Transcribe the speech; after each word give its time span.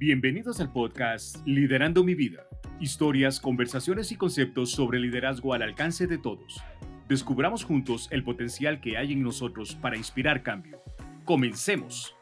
Bienvenidos 0.00 0.60
al 0.60 0.72
podcast 0.72 1.46
Liderando 1.46 2.02
mi 2.02 2.14
vida. 2.14 2.46
Historias, 2.80 3.38
conversaciones 3.38 4.10
y 4.12 4.16
conceptos 4.16 4.70
sobre 4.70 4.98
liderazgo 4.98 5.52
al 5.52 5.60
alcance 5.60 6.06
de 6.06 6.16
todos. 6.16 6.62
Descubramos 7.06 7.64
juntos 7.64 8.08
el 8.10 8.24
potencial 8.24 8.80
que 8.80 8.96
hay 8.96 9.12
en 9.12 9.22
nosotros 9.22 9.74
para 9.74 9.98
inspirar 9.98 10.42
cambio. 10.42 10.82
Comencemos. 11.26 12.16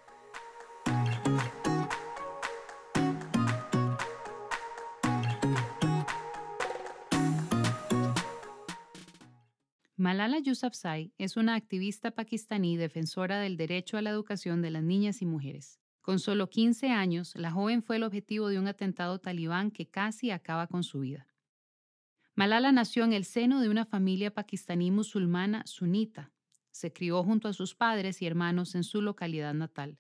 Malala 9.97 10.41
Yousafzai 10.41 11.13
es 11.17 11.37
una 11.37 11.55
activista 11.55 12.11
pakistaní 12.11 12.77
defensora 12.77 13.39
del 13.39 13.57
derecho 13.57 13.97
a 13.99 14.03
la 14.03 14.11
educación 14.11 14.63
de 14.63 14.71
las 14.71 14.83
niñas 14.83 15.23
y 15.23 15.27
mujeres. 15.27 15.79
Con 16.09 16.21
solo 16.21 16.49
15 16.49 16.89
años, 16.89 17.35
la 17.37 17.51
joven 17.51 17.83
fue 17.83 17.97
el 17.97 18.03
objetivo 18.03 18.49
de 18.49 18.59
un 18.59 18.67
atentado 18.67 19.19
talibán 19.19 19.71
que 19.71 19.91
casi 19.91 20.31
acaba 20.31 20.67
con 20.67 20.83
su 20.83 21.01
vida. 21.01 21.27
Malala 22.35 22.73
nació 22.73 23.05
en 23.05 23.13
el 23.13 23.27
seno 23.27 23.61
de 23.61 23.69
una 23.69 23.85
familia 23.85 24.33
pakistaní 24.33 24.91
musulmana 24.91 25.67
sunita. 25.67 26.33
Se 26.71 26.95
crió 26.95 27.23
junto 27.23 27.47
a 27.47 27.53
sus 27.53 27.75
padres 27.75 28.23
y 28.23 28.27
hermanos 28.27 28.75
en 28.75 28.85
su 28.85 29.03
localidad 29.03 29.53
natal. 29.53 29.99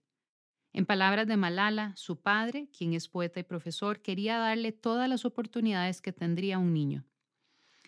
En 0.72 0.86
palabras 0.86 1.26
de 1.26 1.36
Malala, 1.36 1.92
su 1.94 2.22
padre, 2.22 2.70
quien 2.70 2.94
es 2.94 3.06
poeta 3.06 3.40
y 3.40 3.42
profesor, 3.42 4.00
quería 4.00 4.38
darle 4.38 4.72
todas 4.72 5.10
las 5.10 5.26
oportunidades 5.26 6.00
que 6.00 6.14
tendría 6.14 6.56
un 6.56 6.72
niño. 6.72 7.04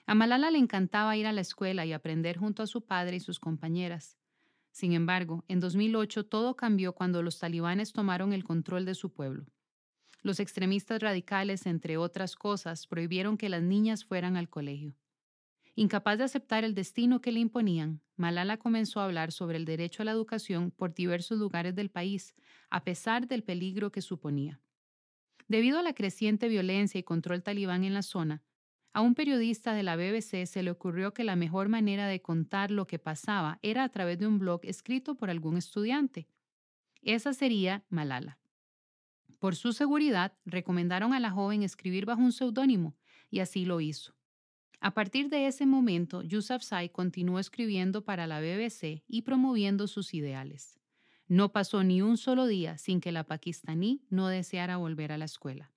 A 0.04 0.14
Malala 0.14 0.50
le 0.50 0.58
encantaba 0.58 1.16
ir 1.16 1.26
a 1.26 1.32
la 1.32 1.40
escuela 1.40 1.86
y 1.86 1.94
aprender 1.94 2.36
junto 2.36 2.62
a 2.62 2.66
su 2.66 2.84
padre 2.84 3.16
y 3.16 3.20
sus 3.20 3.40
compañeras. 3.40 4.19
Sin 4.70 4.92
embargo, 4.92 5.44
en 5.48 5.60
2008 5.60 6.26
todo 6.26 6.56
cambió 6.56 6.92
cuando 6.92 7.22
los 7.22 7.38
talibanes 7.38 7.92
tomaron 7.92 8.32
el 8.32 8.44
control 8.44 8.84
de 8.84 8.94
su 8.94 9.12
pueblo. 9.12 9.46
Los 10.22 10.38
extremistas 10.38 11.00
radicales, 11.00 11.66
entre 11.66 11.96
otras 11.96 12.36
cosas, 12.36 12.86
prohibieron 12.86 13.36
que 13.36 13.48
las 13.48 13.62
niñas 13.62 14.04
fueran 14.04 14.36
al 14.36 14.48
colegio. 14.48 14.94
Incapaz 15.74 16.18
de 16.18 16.24
aceptar 16.24 16.64
el 16.64 16.74
destino 16.74 17.20
que 17.20 17.32
le 17.32 17.40
imponían, 17.40 18.02
Malala 18.16 18.58
comenzó 18.58 19.00
a 19.00 19.06
hablar 19.06 19.32
sobre 19.32 19.56
el 19.56 19.64
derecho 19.64 20.02
a 20.02 20.04
la 20.04 20.12
educación 20.12 20.72
por 20.72 20.92
diversos 20.92 21.38
lugares 21.38 21.74
del 21.74 21.90
país, 21.90 22.34
a 22.68 22.84
pesar 22.84 23.26
del 23.26 23.42
peligro 23.42 23.90
que 23.90 24.02
suponía. 24.02 24.60
Debido 25.48 25.78
a 25.78 25.82
la 25.82 25.94
creciente 25.94 26.48
violencia 26.48 26.98
y 26.98 27.02
control 27.02 27.42
talibán 27.42 27.84
en 27.84 27.94
la 27.94 28.02
zona, 28.02 28.42
a 28.92 29.00
un 29.02 29.14
periodista 29.14 29.72
de 29.72 29.84
la 29.84 29.96
BBC 29.96 30.46
se 30.46 30.62
le 30.62 30.70
ocurrió 30.70 31.14
que 31.14 31.22
la 31.22 31.36
mejor 31.36 31.68
manera 31.68 32.08
de 32.08 32.20
contar 32.20 32.70
lo 32.70 32.86
que 32.86 32.98
pasaba 32.98 33.58
era 33.62 33.84
a 33.84 33.88
través 33.88 34.18
de 34.18 34.26
un 34.26 34.38
blog 34.38 34.60
escrito 34.64 35.14
por 35.14 35.30
algún 35.30 35.56
estudiante. 35.56 36.28
Esa 37.02 37.32
sería 37.32 37.84
Malala. 37.88 38.38
Por 39.38 39.54
su 39.54 39.72
seguridad, 39.72 40.36
recomendaron 40.44 41.14
a 41.14 41.20
la 41.20 41.30
joven 41.30 41.62
escribir 41.62 42.04
bajo 42.04 42.20
un 42.20 42.32
seudónimo, 42.32 42.96
y 43.30 43.38
así 43.38 43.64
lo 43.64 43.80
hizo. 43.80 44.14
A 44.80 44.92
partir 44.92 45.28
de 45.28 45.46
ese 45.46 45.66
momento, 45.66 46.22
Yousafzai 46.22 46.90
continuó 46.90 47.38
escribiendo 47.38 48.04
para 48.04 48.26
la 48.26 48.40
BBC 48.40 49.04
y 49.06 49.22
promoviendo 49.22 49.86
sus 49.86 50.14
ideales. 50.14 50.80
No 51.28 51.52
pasó 51.52 51.84
ni 51.84 52.02
un 52.02 52.16
solo 52.16 52.46
día 52.46 52.76
sin 52.76 53.00
que 53.00 53.12
la 53.12 53.24
pakistaní 53.24 54.02
no 54.10 54.26
deseara 54.28 54.78
volver 54.78 55.12
a 55.12 55.18
la 55.18 55.26
escuela. 55.26 55.70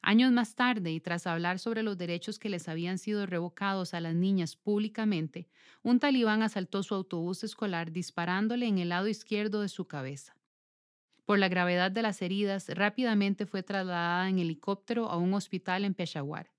Años 0.00 0.32
más 0.32 0.54
tarde, 0.54 0.92
y 0.92 1.00
tras 1.00 1.26
hablar 1.26 1.58
sobre 1.58 1.82
los 1.82 1.98
derechos 1.98 2.38
que 2.38 2.48
les 2.48 2.68
habían 2.68 2.98
sido 2.98 3.26
revocados 3.26 3.94
a 3.94 4.00
las 4.00 4.14
niñas 4.14 4.56
públicamente, 4.56 5.48
un 5.82 5.98
talibán 5.98 6.42
asaltó 6.42 6.82
su 6.82 6.94
autobús 6.94 7.42
escolar 7.42 7.90
disparándole 7.90 8.66
en 8.66 8.78
el 8.78 8.90
lado 8.90 9.08
izquierdo 9.08 9.60
de 9.60 9.68
su 9.68 9.86
cabeza. 9.86 10.36
Por 11.24 11.38
la 11.38 11.48
gravedad 11.48 11.90
de 11.90 12.02
las 12.02 12.22
heridas, 12.22 12.68
rápidamente 12.68 13.44
fue 13.44 13.62
trasladada 13.62 14.28
en 14.28 14.38
helicóptero 14.38 15.10
a 15.10 15.18
un 15.18 15.34
hospital 15.34 15.84
en 15.84 15.94
Peshawar. 15.94 16.52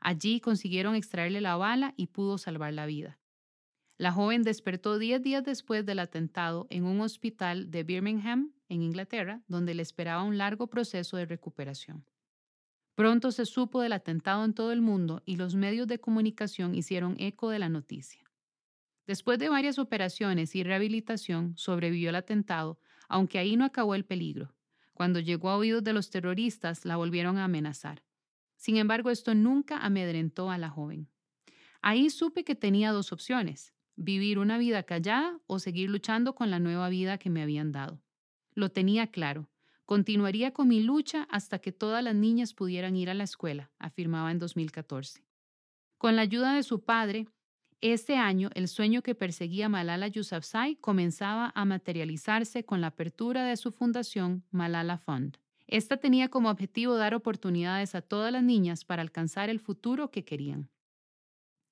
Allí 0.00 0.40
consiguieron 0.40 0.94
extraerle 0.94 1.40
la 1.40 1.56
bala 1.56 1.92
y 1.96 2.06
pudo 2.06 2.38
salvar 2.38 2.72
la 2.72 2.86
vida. 2.86 3.18
La 3.98 4.12
joven 4.12 4.42
despertó 4.42 4.98
diez 4.98 5.22
días 5.22 5.44
después 5.44 5.84
del 5.84 5.98
atentado 5.98 6.66
en 6.70 6.84
un 6.84 7.00
hospital 7.00 7.70
de 7.70 7.82
Birmingham, 7.82 8.52
en 8.68 8.82
Inglaterra, 8.82 9.42
donde 9.48 9.74
le 9.74 9.82
esperaba 9.82 10.22
un 10.22 10.38
largo 10.38 10.68
proceso 10.68 11.16
de 11.16 11.26
recuperación. 11.26 12.04
Pronto 12.96 13.30
se 13.30 13.44
supo 13.44 13.82
del 13.82 13.92
atentado 13.92 14.42
en 14.46 14.54
todo 14.54 14.72
el 14.72 14.80
mundo 14.80 15.22
y 15.26 15.36
los 15.36 15.54
medios 15.54 15.86
de 15.86 16.00
comunicación 16.00 16.74
hicieron 16.74 17.14
eco 17.18 17.50
de 17.50 17.58
la 17.58 17.68
noticia. 17.68 18.22
Después 19.06 19.38
de 19.38 19.50
varias 19.50 19.78
operaciones 19.78 20.56
y 20.56 20.62
rehabilitación, 20.62 21.52
sobrevivió 21.58 22.08
el 22.08 22.16
atentado, 22.16 22.80
aunque 23.06 23.38
ahí 23.38 23.54
no 23.54 23.66
acabó 23.66 23.94
el 23.94 24.06
peligro. 24.06 24.54
Cuando 24.94 25.20
llegó 25.20 25.50
a 25.50 25.58
oídos 25.58 25.84
de 25.84 25.92
los 25.92 26.08
terroristas, 26.08 26.86
la 26.86 26.96
volvieron 26.96 27.36
a 27.36 27.44
amenazar. 27.44 28.02
Sin 28.56 28.78
embargo, 28.78 29.10
esto 29.10 29.34
nunca 29.34 29.76
amedrentó 29.76 30.50
a 30.50 30.56
la 30.56 30.70
joven. 30.70 31.10
Ahí 31.82 32.08
supe 32.08 32.44
que 32.44 32.54
tenía 32.54 32.92
dos 32.92 33.12
opciones, 33.12 33.74
vivir 33.96 34.38
una 34.38 34.56
vida 34.56 34.84
callada 34.84 35.38
o 35.46 35.58
seguir 35.58 35.90
luchando 35.90 36.34
con 36.34 36.50
la 36.50 36.60
nueva 36.60 36.88
vida 36.88 37.18
que 37.18 37.28
me 37.28 37.42
habían 37.42 37.72
dado. 37.72 38.02
Lo 38.54 38.70
tenía 38.70 39.08
claro, 39.08 39.50
Continuaría 39.86 40.50
con 40.50 40.66
mi 40.66 40.80
lucha 40.82 41.28
hasta 41.30 41.60
que 41.60 41.70
todas 41.70 42.02
las 42.02 42.16
niñas 42.16 42.54
pudieran 42.54 42.96
ir 42.96 43.08
a 43.08 43.14
la 43.14 43.22
escuela, 43.22 43.70
afirmaba 43.78 44.32
en 44.32 44.40
2014. 44.40 45.22
Con 45.96 46.16
la 46.16 46.22
ayuda 46.22 46.54
de 46.54 46.64
su 46.64 46.82
padre, 46.82 47.28
ese 47.80 48.16
año 48.16 48.50
el 48.54 48.66
sueño 48.66 49.02
que 49.02 49.14
perseguía 49.14 49.68
Malala 49.68 50.08
Yousafzai 50.08 50.74
comenzaba 50.74 51.52
a 51.54 51.64
materializarse 51.64 52.64
con 52.64 52.80
la 52.80 52.88
apertura 52.88 53.44
de 53.44 53.56
su 53.56 53.70
fundación 53.70 54.44
Malala 54.50 54.98
Fund. 54.98 55.38
Esta 55.68 55.98
tenía 55.98 56.30
como 56.30 56.50
objetivo 56.50 56.96
dar 56.96 57.14
oportunidades 57.14 57.94
a 57.94 58.02
todas 58.02 58.32
las 58.32 58.42
niñas 58.42 58.84
para 58.84 59.02
alcanzar 59.02 59.50
el 59.50 59.60
futuro 59.60 60.10
que 60.10 60.24
querían. 60.24 60.68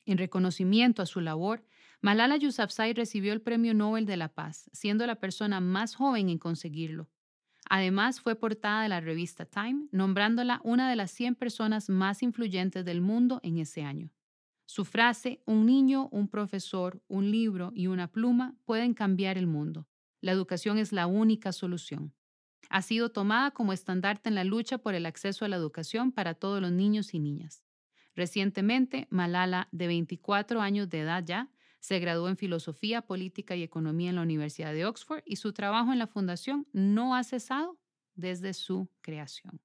En 0.06 0.18
reconocimiento 0.18 1.02
a 1.02 1.06
su 1.06 1.20
labor, 1.20 1.64
Malala 2.00 2.36
Yousafzai 2.36 2.92
recibió 2.92 3.32
el 3.32 3.40
Premio 3.40 3.74
Nobel 3.74 4.06
de 4.06 4.16
la 4.16 4.28
Paz, 4.28 4.70
siendo 4.72 5.04
la 5.04 5.16
persona 5.16 5.58
más 5.58 5.96
joven 5.96 6.28
en 6.28 6.38
conseguirlo. 6.38 7.08
Además, 7.68 8.20
fue 8.20 8.36
portada 8.36 8.82
de 8.82 8.88
la 8.88 9.00
revista 9.00 9.46
Time, 9.46 9.88
nombrándola 9.90 10.60
una 10.64 10.88
de 10.90 10.96
las 10.96 11.10
100 11.10 11.34
personas 11.34 11.88
más 11.88 12.22
influyentes 12.22 12.84
del 12.84 13.00
mundo 13.00 13.40
en 13.42 13.58
ese 13.58 13.82
año. 13.82 14.10
Su 14.66 14.84
frase, 14.84 15.42
un 15.46 15.66
niño, 15.66 16.08
un 16.10 16.28
profesor, 16.28 17.02
un 17.08 17.30
libro 17.30 17.72
y 17.74 17.86
una 17.86 18.08
pluma 18.08 18.54
pueden 18.64 18.94
cambiar 18.94 19.36
el 19.36 19.46
mundo. 19.46 19.86
La 20.20 20.32
educación 20.32 20.78
es 20.78 20.92
la 20.92 21.06
única 21.06 21.52
solución. 21.52 22.14
Ha 22.70 22.80
sido 22.80 23.10
tomada 23.10 23.50
como 23.50 23.72
estandarte 23.72 24.30
en 24.30 24.34
la 24.34 24.44
lucha 24.44 24.78
por 24.78 24.94
el 24.94 25.04
acceso 25.04 25.44
a 25.44 25.48
la 25.48 25.56
educación 25.56 26.12
para 26.12 26.34
todos 26.34 26.62
los 26.62 26.72
niños 26.72 27.12
y 27.12 27.20
niñas. 27.20 27.62
Recientemente, 28.14 29.06
Malala, 29.10 29.68
de 29.70 29.86
24 29.86 30.60
años 30.60 30.88
de 30.88 31.00
edad 31.00 31.22
ya, 31.24 31.50
se 31.84 31.98
graduó 31.98 32.30
en 32.30 32.38
Filosofía, 32.38 33.02
Política 33.02 33.56
y 33.56 33.62
Economía 33.62 34.08
en 34.08 34.16
la 34.16 34.22
Universidad 34.22 34.72
de 34.72 34.86
Oxford 34.86 35.20
y 35.26 35.36
su 35.36 35.52
trabajo 35.52 35.92
en 35.92 35.98
la 35.98 36.06
Fundación 36.06 36.66
no 36.72 37.14
ha 37.14 37.22
cesado 37.24 37.78
desde 38.14 38.54
su 38.54 38.88
creación. 39.02 39.60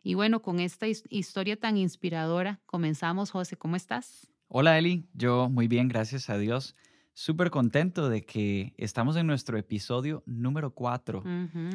Y 0.00 0.14
bueno, 0.14 0.40
con 0.40 0.60
esta 0.60 0.86
historia 0.86 1.58
tan 1.58 1.76
inspiradora, 1.76 2.60
comenzamos. 2.64 3.32
José, 3.32 3.56
¿cómo 3.56 3.74
estás? 3.74 4.30
Hola 4.46 4.78
Eli, 4.78 5.08
yo 5.14 5.48
muy 5.50 5.66
bien, 5.66 5.88
gracias 5.88 6.30
a 6.30 6.38
Dios. 6.38 6.76
Súper 7.12 7.50
contento 7.50 8.08
de 8.08 8.24
que 8.24 8.72
estamos 8.76 9.16
en 9.16 9.26
nuestro 9.26 9.58
episodio 9.58 10.22
número 10.26 10.72
4. 10.74 11.24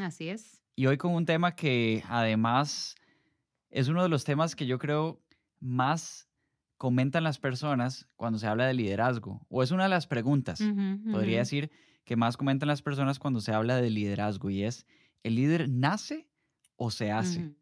así 0.01 0.29
es. 0.29 0.61
Y 0.77 0.85
hoy 0.85 0.95
con 0.95 1.13
un 1.13 1.25
tema 1.25 1.55
que 1.55 2.05
además 2.07 2.95
es 3.69 3.89
uno 3.89 4.01
de 4.01 4.07
los 4.07 4.23
temas 4.23 4.55
que 4.55 4.65
yo 4.65 4.79
creo 4.79 5.21
más 5.59 6.28
comentan 6.79 7.25
las 7.25 7.39
personas 7.39 8.07
cuando 8.15 8.39
se 8.39 8.47
habla 8.47 8.65
de 8.65 8.73
liderazgo? 8.73 9.45
O 9.49 9.61
es 9.61 9.71
una 9.71 9.83
de 9.83 9.89
las 9.89 10.07
preguntas, 10.07 10.63
podría 11.11 11.39
decir, 11.39 11.69
que 12.05 12.15
más 12.15 12.37
comentan 12.37 12.67
las 12.67 12.81
personas 12.81 13.19
cuando 13.19 13.41
se 13.41 13.51
habla 13.53 13.75
de 13.75 13.89
liderazgo 13.89 14.49
y 14.49 14.63
es, 14.63 14.87
¿el 15.21 15.35
líder 15.35 15.69
nace 15.69 16.29
o 16.77 16.89
se 16.89 17.11
hace? 17.11 17.53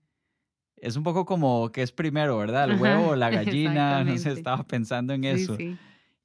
Es 0.76 0.96
un 0.96 1.04
poco 1.04 1.26
como 1.26 1.72
que 1.72 1.82
es 1.82 1.92
primero, 1.92 2.38
¿verdad? 2.38 2.70
El 2.70 2.80
huevo 2.80 3.10
o 3.10 3.16
la 3.16 3.30
gallina, 3.32 4.04
no 4.06 4.16
sé, 4.20 4.34
estaba 4.34 4.64
pensando 4.68 5.14
en 5.14 5.24
eso. 5.24 5.58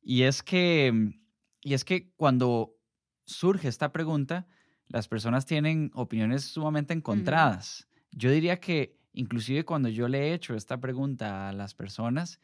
Y 0.03 0.23
es 0.23 0.43
que 0.43 1.15
y 1.63 1.73
es 1.73 1.85
que 1.85 2.13
cuando 2.17 2.77
surge 3.25 3.69
esta 3.69 3.91
pregunta, 3.91 4.47
las 4.89 5.09
personas 5.09 5.47
tienen 5.47 5.91
opiniones 5.95 6.45
sumamente 6.45 6.93
encontradas. 6.93 7.89
Yo 8.11 8.31
diría 8.31 8.61
que 8.61 8.99
inclusive 9.15 9.65
cuando 9.65 9.89
yo 9.89 10.09
le 10.09 10.29
he 10.29 10.35
hecho 10.35 10.55
esta 10.55 10.79
pregunta 10.79 11.49
a 11.49 11.53
las 11.53 11.75
personas, 11.75 12.39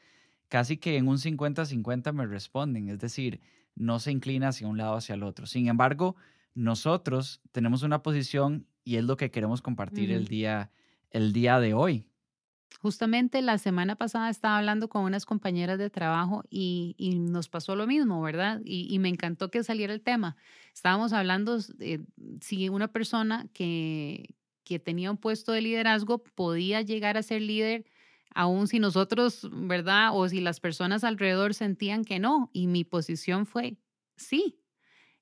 casi 0.48 0.78
que 0.78 0.96
en 0.96 1.08
un 1.08 1.18
50-50 1.18 2.12
me 2.12 2.26
responden, 2.26 2.88
es 2.88 2.98
decir, 2.98 3.40
no 3.74 4.00
se 4.00 4.10
inclina 4.10 4.48
hacia 4.48 4.66
un 4.66 4.78
lado 4.78 4.94
o 4.94 4.96
hacia 4.96 5.14
el 5.14 5.22
otro. 5.22 5.46
Sin 5.46 5.68
embargo, 5.68 6.16
nosotros 6.54 7.40
tenemos 7.52 7.82
una 7.82 8.02
posición 8.02 8.66
y 8.84 8.96
es 8.96 9.04
lo 9.04 9.16
que 9.16 9.30
queremos 9.30 9.62
compartir 9.62 10.10
el, 10.10 10.26
día, 10.26 10.70
el 11.10 11.32
día 11.32 11.60
de 11.60 11.74
hoy. 11.74 12.04
Justamente 12.80 13.42
la 13.42 13.58
semana 13.58 13.96
pasada 13.96 14.30
estaba 14.30 14.58
hablando 14.58 14.88
con 14.88 15.04
unas 15.04 15.24
compañeras 15.24 15.78
de 15.78 15.90
trabajo 15.90 16.44
y, 16.50 16.94
nos 17.30 17.48
pasó 17.48 17.76
lo 17.76 17.86
mismo, 17.86 18.20
¿verdad? 18.22 18.60
Y, 18.64 18.98
me 18.98 19.08
encantó 19.08 19.50
que 19.50 19.62
saliera 19.62 19.92
el 19.92 20.00
tema. 20.00 20.36
Estábamos 20.74 21.12
hablando 21.12 21.58
de 21.58 22.04
si 22.40 22.68
una 22.68 22.88
persona 22.88 23.46
que, 23.52 24.34
que 24.64 24.78
tenía 24.78 25.10
un 25.10 25.16
puesto 25.16 25.52
de 25.52 25.62
liderazgo 25.62 26.18
podía 26.18 26.82
llegar 26.82 27.16
a 27.16 27.22
ser 27.22 27.42
líder 27.42 27.84
aun 28.38 28.68
si 28.68 28.78
nosotros, 28.78 29.48
¿verdad? 29.50 30.10
O 30.12 30.28
si 30.28 30.40
las 30.40 30.60
personas 30.60 31.02
alrededor 31.02 31.54
sentían 31.54 32.04
que 32.04 32.20
no. 32.20 32.50
Y 32.52 32.68
mi 32.68 32.84
posición 32.84 33.46
fue, 33.46 33.78
sí, 34.14 34.60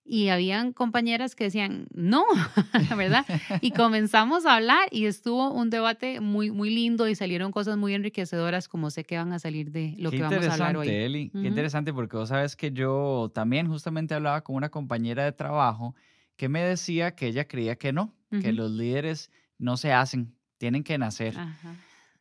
y 0.05 0.29
habían 0.29 0.75
compañeras 0.75 1.35
que 1.35 1.45
decían, 1.45 1.87
no, 1.95 2.27
¿verdad? 2.97 3.25
Y 3.63 3.71
comenzamos 3.73 4.45
a 4.45 4.55
hablar 4.55 4.89
y 4.91 5.07
estuvo 5.07 5.51
un 5.51 5.71
debate 5.71 6.21
muy, 6.21 6.51
muy 6.51 6.69
lindo 6.69 7.09
y 7.09 7.15
salieron 7.15 7.53
cosas 7.53 7.79
muy 7.79 7.95
enriquecedoras 7.95 8.69
como 8.69 8.91
sé 8.91 9.05
que 9.05 9.17
van 9.17 9.33
a 9.33 9.39
salir 9.39 9.73
de 9.73 9.95
lo 9.97 10.11
que 10.11 10.21
vamos 10.21 10.47
a 10.47 10.53
hablar 10.53 10.77
hoy. 10.77 10.89
Eli, 10.89 11.31
Qué 11.31 11.49
interesante 11.49 11.95
porque 11.95 12.19
vos 12.19 12.29
sabes 12.29 12.55
que 12.55 12.71
yo 12.71 13.33
también 13.35 13.67
justamente 13.67 14.13
hablaba 14.13 14.45
con 14.45 14.57
una 14.57 14.69
compañera 14.69 15.25
de 15.25 15.33
trabajo 15.33 15.95
que 16.37 16.51
me 16.51 16.63
decía 16.63 17.15
que 17.17 17.29
ella 17.29 17.49
creía 17.49 17.77
que 17.77 17.95
no, 17.95 18.15
que 18.29 18.53
los 18.53 18.71
líderes 18.71 19.31
no 19.57 19.79
se 19.79 19.95
hacen, 19.95 20.37
tienen 20.59 20.85
que 20.85 20.99
nacer. 20.99 21.35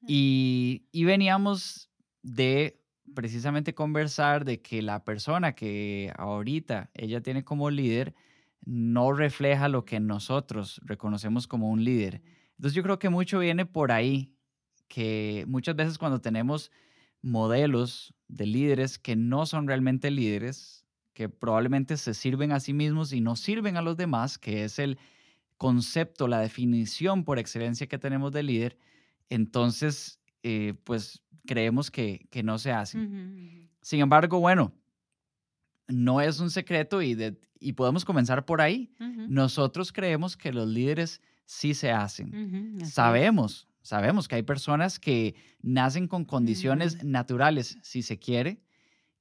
Y, 0.07 0.88
y 0.92 1.03
veníamos 1.03 1.89
de 2.21 2.81
precisamente 3.13 3.74
conversar 3.74 4.45
de 4.45 4.62
que 4.62 4.81
la 4.81 5.03
persona 5.03 5.53
que 5.53 6.12
ahorita 6.18 6.92
ella 6.94 7.21
tiene 7.21 7.44
como 7.44 7.69
líder 7.69 8.15
no 8.65 9.13
refleja 9.13 9.69
lo 9.69 9.86
que 9.86 10.00
nosotros 10.00 10.81
reconocemos 10.83 11.47
como 11.47 11.69
un 11.69 11.83
líder. 11.83 12.21
Entonces 12.57 12.75
yo 12.75 12.83
creo 12.83 13.00
que 13.00 13.09
mucho 13.09 13.39
viene 13.39 13.65
por 13.65 13.92
ahí, 13.92 14.33
que 14.88 15.45
muchas 15.47 15.75
veces 15.75 15.98
cuando 15.98 16.19
tenemos 16.19 16.71
modelos 17.21 18.13
de 18.27 18.45
líderes 18.45 18.98
que 18.98 19.15
no 19.15 19.45
son 19.45 19.68
realmente 19.68 20.12
líderes, 20.12 20.86
que 21.13 21.30
probablemente 21.30 21.98
se 21.98 22.13
sirven 22.13 22.51
a 22.51 22.59
sí 22.59 22.74
mismos 22.74 23.13
y 23.13 23.21
no 23.21 23.36
sirven 23.36 23.77
a 23.77 23.81
los 23.81 23.98
demás, 23.98 24.38
que 24.38 24.63
es 24.63 24.80
el 24.80 24.98
concepto, 25.57 26.27
la 26.27 26.39
definición 26.39 27.24
por 27.24 27.39
excelencia 27.39 27.88
que 27.88 27.98
tenemos 27.98 28.31
de 28.31 28.44
líder, 28.44 28.77
entonces, 29.30 30.19
eh, 30.44 30.74
pues 30.83 31.22
creemos 31.45 31.92
que, 31.92 32.27
no 32.44 32.57
se 32.57 32.72
hace. 32.72 32.98
Sin 33.81 34.00
embargo, 34.00 34.39
bueno, 34.39 34.74
no 35.88 36.22
es 36.22 36.39
un 36.39 36.50
secreto 36.50 37.01
y, 37.01 37.18
y 37.60 37.74
podemos 37.74 38.06
comenzar 38.06 38.45
por 38.45 38.62
ahí. 38.62 38.92
Nosotros 39.00 39.92
creemos 39.92 40.36
que 40.36 40.51
los 40.51 40.68
líderes 40.68 41.22
sí 41.45 41.74
se 41.74 41.92
hacen. 41.92 42.80
sabemos, 42.86 43.68
sabemos 43.81 44.27
que 44.27 44.36
hay 44.36 44.44
personas 44.44 45.00
que 45.00 45.36
nacen 45.62 46.07
con 46.07 46.25
condiciones 46.25 47.04
naturales, 47.04 47.77
si 47.81 48.01
se 48.01 48.19
quiere, 48.19 48.62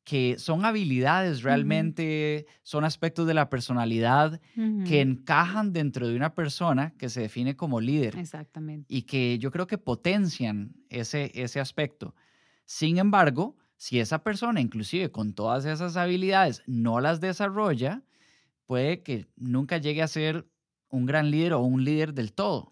que 0.04 0.38
son 0.38 0.66
habilidades 0.66 1.42
realmente, 1.42 2.46
son 2.62 2.84
aspectos 2.84 3.26
de 3.26 3.32
la 3.32 3.48
personalidad 3.48 4.40
que 4.86 5.00
encajan 5.00 5.72
dentro 5.72 6.06
de 6.06 6.14
una 6.14 6.34
persona 6.34 6.92
que 6.98 7.08
se 7.08 7.22
define 7.22 7.56
como 7.56 7.80
líder. 7.80 8.18
Exactamente. 8.18 8.86
Y 8.94 9.02
que 9.02 9.38
yo 9.38 9.50
creo 9.50 9.66
que 9.66 9.78
potencian 9.78 10.76
ese, 10.90 11.32
ese 11.34 11.58
aspecto. 11.58 12.14
Sin 12.66 12.98
embargo, 12.98 13.56
si 13.76 13.98
esa 13.98 14.22
persona, 14.22 14.60
inclusive 14.60 15.10
con 15.10 15.32
todas 15.32 15.64
esas 15.64 15.96
habilidades, 15.96 16.62
no 16.66 17.00
las 17.00 17.20
desarrolla, 17.20 18.02
puede 18.66 19.02
que 19.02 19.26
nunca 19.36 19.78
llegue 19.78 20.02
a 20.02 20.08
ser 20.08 20.46
un 20.90 21.06
gran 21.06 21.30
líder 21.30 21.54
o 21.54 21.60
un 21.60 21.82
líder 21.82 22.14
del 22.14 22.32
todo. 22.32 22.70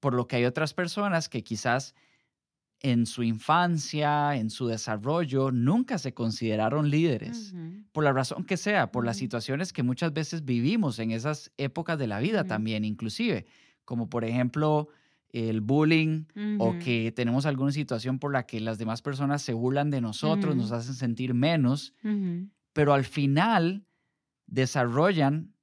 Por 0.00 0.14
lo 0.14 0.26
que 0.26 0.36
hay 0.36 0.44
otras 0.44 0.74
personas 0.74 1.28
que 1.28 1.44
quizás 1.44 1.94
en 2.84 3.06
su 3.06 3.22
infancia, 3.22 4.36
en 4.36 4.50
su 4.50 4.66
desarrollo, 4.66 5.50
nunca 5.50 5.96
se 5.96 6.12
consideraron 6.12 6.90
líderes, 6.90 7.54
por 7.92 8.04
la 8.04 8.12
razón 8.12 8.44
que 8.44 8.58
sea, 8.58 8.92
por 8.92 9.06
las 9.06 9.16
situaciones 9.16 9.72
que 9.72 9.82
muchas 9.82 10.12
veces 10.12 10.44
vivimos 10.44 10.98
en 10.98 11.10
esas 11.10 11.50
épocas 11.56 11.98
de 11.98 12.08
la 12.08 12.20
vida 12.20 12.44
también, 12.44 12.84
inclusive, 12.84 13.46
como 13.86 14.10
por 14.10 14.22
ejemplo 14.22 14.88
el 15.30 15.62
bullying 15.62 16.26
o 16.58 16.78
que 16.78 17.10
tenemos 17.16 17.46
alguna 17.46 17.72
situación 17.72 18.18
por 18.18 18.34
la 18.34 18.44
que 18.44 18.60
las 18.60 18.76
demás 18.76 19.00
personas 19.00 19.40
se 19.40 19.54
burlan 19.54 19.90
de 19.90 20.02
nosotros, 20.02 20.54
nos 20.54 20.70
hacen 20.70 20.94
sentir 20.94 21.32
menos, 21.32 21.94
pero 22.74 22.92
al 22.92 23.06
final 23.06 23.86
desarrollan 24.46 25.54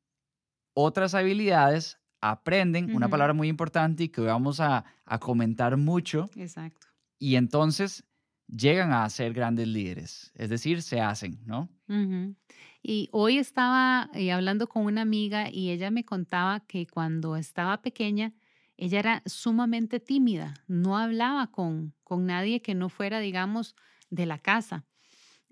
otras 0.73 1.13
habilidades, 1.13 1.99
aprenden, 2.19 2.95
una 2.95 3.09
palabra 3.09 3.35
muy 3.35 3.47
importante 3.47 4.05
y 4.05 4.09
que 4.09 4.21
vamos 4.21 4.59
a, 4.59 4.85
a 5.05 5.19
comentar 5.19 5.77
mucho. 5.77 6.31
Exacto 6.35 6.90
y 7.21 7.35
entonces 7.35 8.03
llegan 8.47 8.91
a 8.91 9.07
ser 9.07 9.33
grandes 9.33 9.67
líderes, 9.67 10.31
es 10.33 10.49
decir, 10.49 10.81
se 10.81 11.01
hacen, 11.01 11.39
¿no? 11.45 11.69
Y 12.81 13.09
hoy 13.11 13.37
estaba 13.37 14.09
eh, 14.15 14.31
hablando 14.31 14.67
con 14.67 14.85
una 14.85 15.03
amiga 15.03 15.47
y 15.51 15.69
ella 15.69 15.91
me 15.91 16.03
contaba 16.03 16.61
que 16.61 16.87
cuando 16.87 17.35
estaba 17.35 17.83
pequeña, 17.83 18.33
ella 18.75 18.97
era 18.97 19.23
sumamente 19.27 19.99
tímida, 19.99 20.55
no 20.67 20.97
hablaba 20.97 21.51
con, 21.51 21.93
con 22.03 22.25
nadie 22.25 22.63
que 22.63 22.73
no 22.73 22.89
fuera, 22.89 23.19
digamos, 23.19 23.75
de 24.09 24.25
la 24.25 24.39
casa. 24.39 24.87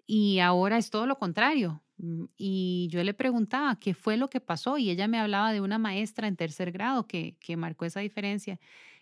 Y 0.07 0.39
ahora 0.39 0.79
es 0.79 0.89
todo 0.89 1.05
lo 1.05 1.19
contrario. 1.19 1.83
Mm, 1.97 2.25
y 2.35 2.87
yo 2.89 3.03
le 3.03 3.13
preguntaba 3.13 3.79
qué 3.79 3.93
fue 3.93 4.17
lo 4.17 4.27
que 4.31 4.41
pasó 4.41 4.79
y 4.79 4.89
ella 4.89 5.07
me 5.07 5.19
hablaba 5.19 5.53
de 5.53 5.61
una 5.61 5.77
maestra 5.77 6.27
en 6.27 6.35
tercer 6.35 6.71
grado 6.71 7.05
que, 7.05 7.37
que 7.39 7.57
marcó 7.57 7.85
esa 7.85 7.99
diferencia 7.99 8.59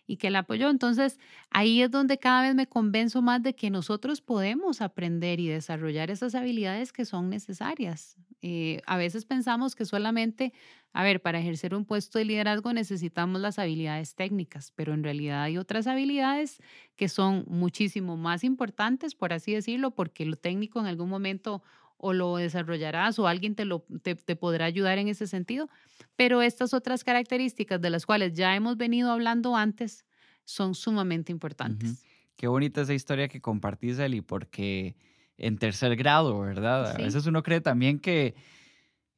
y 0.08 0.16
que 0.16 0.30
la 0.30 0.40
apoyó. 0.40 0.70
Entonces, 0.70 1.20
ahí 1.50 1.82
es 1.82 1.90
donde 1.92 2.18
cada 2.18 2.42
vez 2.42 2.54
me 2.56 2.66
convenzo 2.66 3.22
más 3.22 3.42
de 3.42 3.54
que 3.54 3.70
nosotros 3.70 4.22
podemos 4.22 4.80
aprender 4.80 5.38
y 5.38 5.48
desarrollar 5.48 6.10
esas 6.10 6.34
habilidades 6.34 6.92
que 6.92 7.04
son 7.04 7.28
necesarias. 7.28 8.16
Eh, 8.40 8.80
a 8.86 8.96
veces 8.96 9.26
pensamos 9.26 9.76
que 9.76 9.84
solamente, 9.84 10.52
a 10.94 11.04
ver, 11.04 11.20
para 11.20 11.38
ejercer 11.40 11.74
un 11.74 11.84
puesto 11.84 12.18
de 12.18 12.24
liderazgo 12.24 12.72
necesitamos 12.72 13.40
las 13.40 13.58
habilidades 13.58 14.14
técnicas, 14.14 14.72
pero 14.74 14.94
en 14.94 15.04
realidad 15.04 15.42
hay 15.42 15.58
otras 15.58 15.86
habilidades 15.86 16.58
que 16.96 17.08
son 17.08 17.44
muchísimo 17.46 18.16
más 18.16 18.44
importantes, 18.44 19.14
por 19.14 19.34
así 19.34 19.52
decirlo, 19.52 19.90
porque 19.90 20.24
lo 20.24 20.36
técnico 20.36 20.80
en 20.80 20.86
algún 20.86 21.10
momento 21.10 21.62
o 21.98 22.12
lo 22.12 22.36
desarrollarás 22.36 23.18
o 23.18 23.26
alguien 23.26 23.54
te, 23.54 23.64
lo, 23.64 23.84
te, 24.02 24.14
podrá 24.36 24.64
ayudar 24.64 24.98
en 24.98 25.08
ese 25.08 25.26
sentido. 25.26 25.68
Pero 26.16 26.42
estas 26.42 26.72
otras 26.72 27.04
características 27.04 27.80
de 27.80 27.90
las 27.90 28.06
cuales 28.06 28.34
ya 28.34 28.54
hemos 28.54 28.76
venido 28.76 29.10
hablando 29.10 29.56
antes 29.56 30.04
son 30.44 30.74
sumamente 30.74 31.32
importantes. 31.32 32.04
Qué 32.36 32.46
bonita 32.46 32.82
esa 32.82 32.94
historia 32.94 33.28
que 33.28 33.40
compartís, 33.40 33.98
Eli, 33.98 34.22
porque 34.22 34.96
en 35.36 35.58
tercer 35.58 35.96
grado, 35.96 36.40
¿verdad? 36.40 36.92
A 36.92 36.98
veces 36.98 37.26
uno 37.26 37.42
cree 37.42 37.60
también 37.60 37.98
que, 37.98 38.34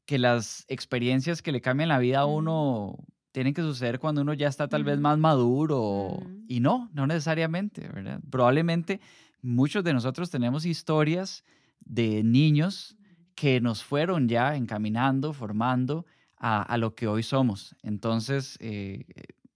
que 0.07 0.19
las 0.19 0.65
experiencias 0.69 1.43
que 1.43 1.53
le 1.53 1.61
cambian 1.61 1.91
la 1.91 1.99
vida 1.99 2.21
a 2.21 2.27
uno 2.27 2.97
tienen 3.33 3.55
que 3.55 3.63
suceder 3.63 3.99
cuando 3.99 4.23
uno 4.23 4.35
ya 4.35 4.49
está 4.49 4.69
tal 4.69 4.85
vez 4.85 4.99
más 4.99 5.19
maduro 5.19 6.19
y 6.49 6.61
no, 6.61 6.91
no 6.93 7.07
necesariamente, 7.07 7.89
¿verdad? 7.89 8.21
Probablemente 8.29 9.01
muchos 9.43 9.85
de 9.85 9.93
nosotros 9.93 10.31
tenemos 10.31 10.67
historias 10.67 11.45
de 11.81 12.23
niños 12.23 12.97
que 13.35 13.61
nos 13.61 13.83
fueron 13.83 14.29
ya 14.29 14.57
encaminando, 14.57 15.33
formando 15.33 16.07
a, 16.37 16.77
lo 16.79 16.95
que 16.95 17.07
hoy 17.07 17.23
somos. 17.23 17.77
Entonces, 17.83 18.57
eh, 18.61 19.05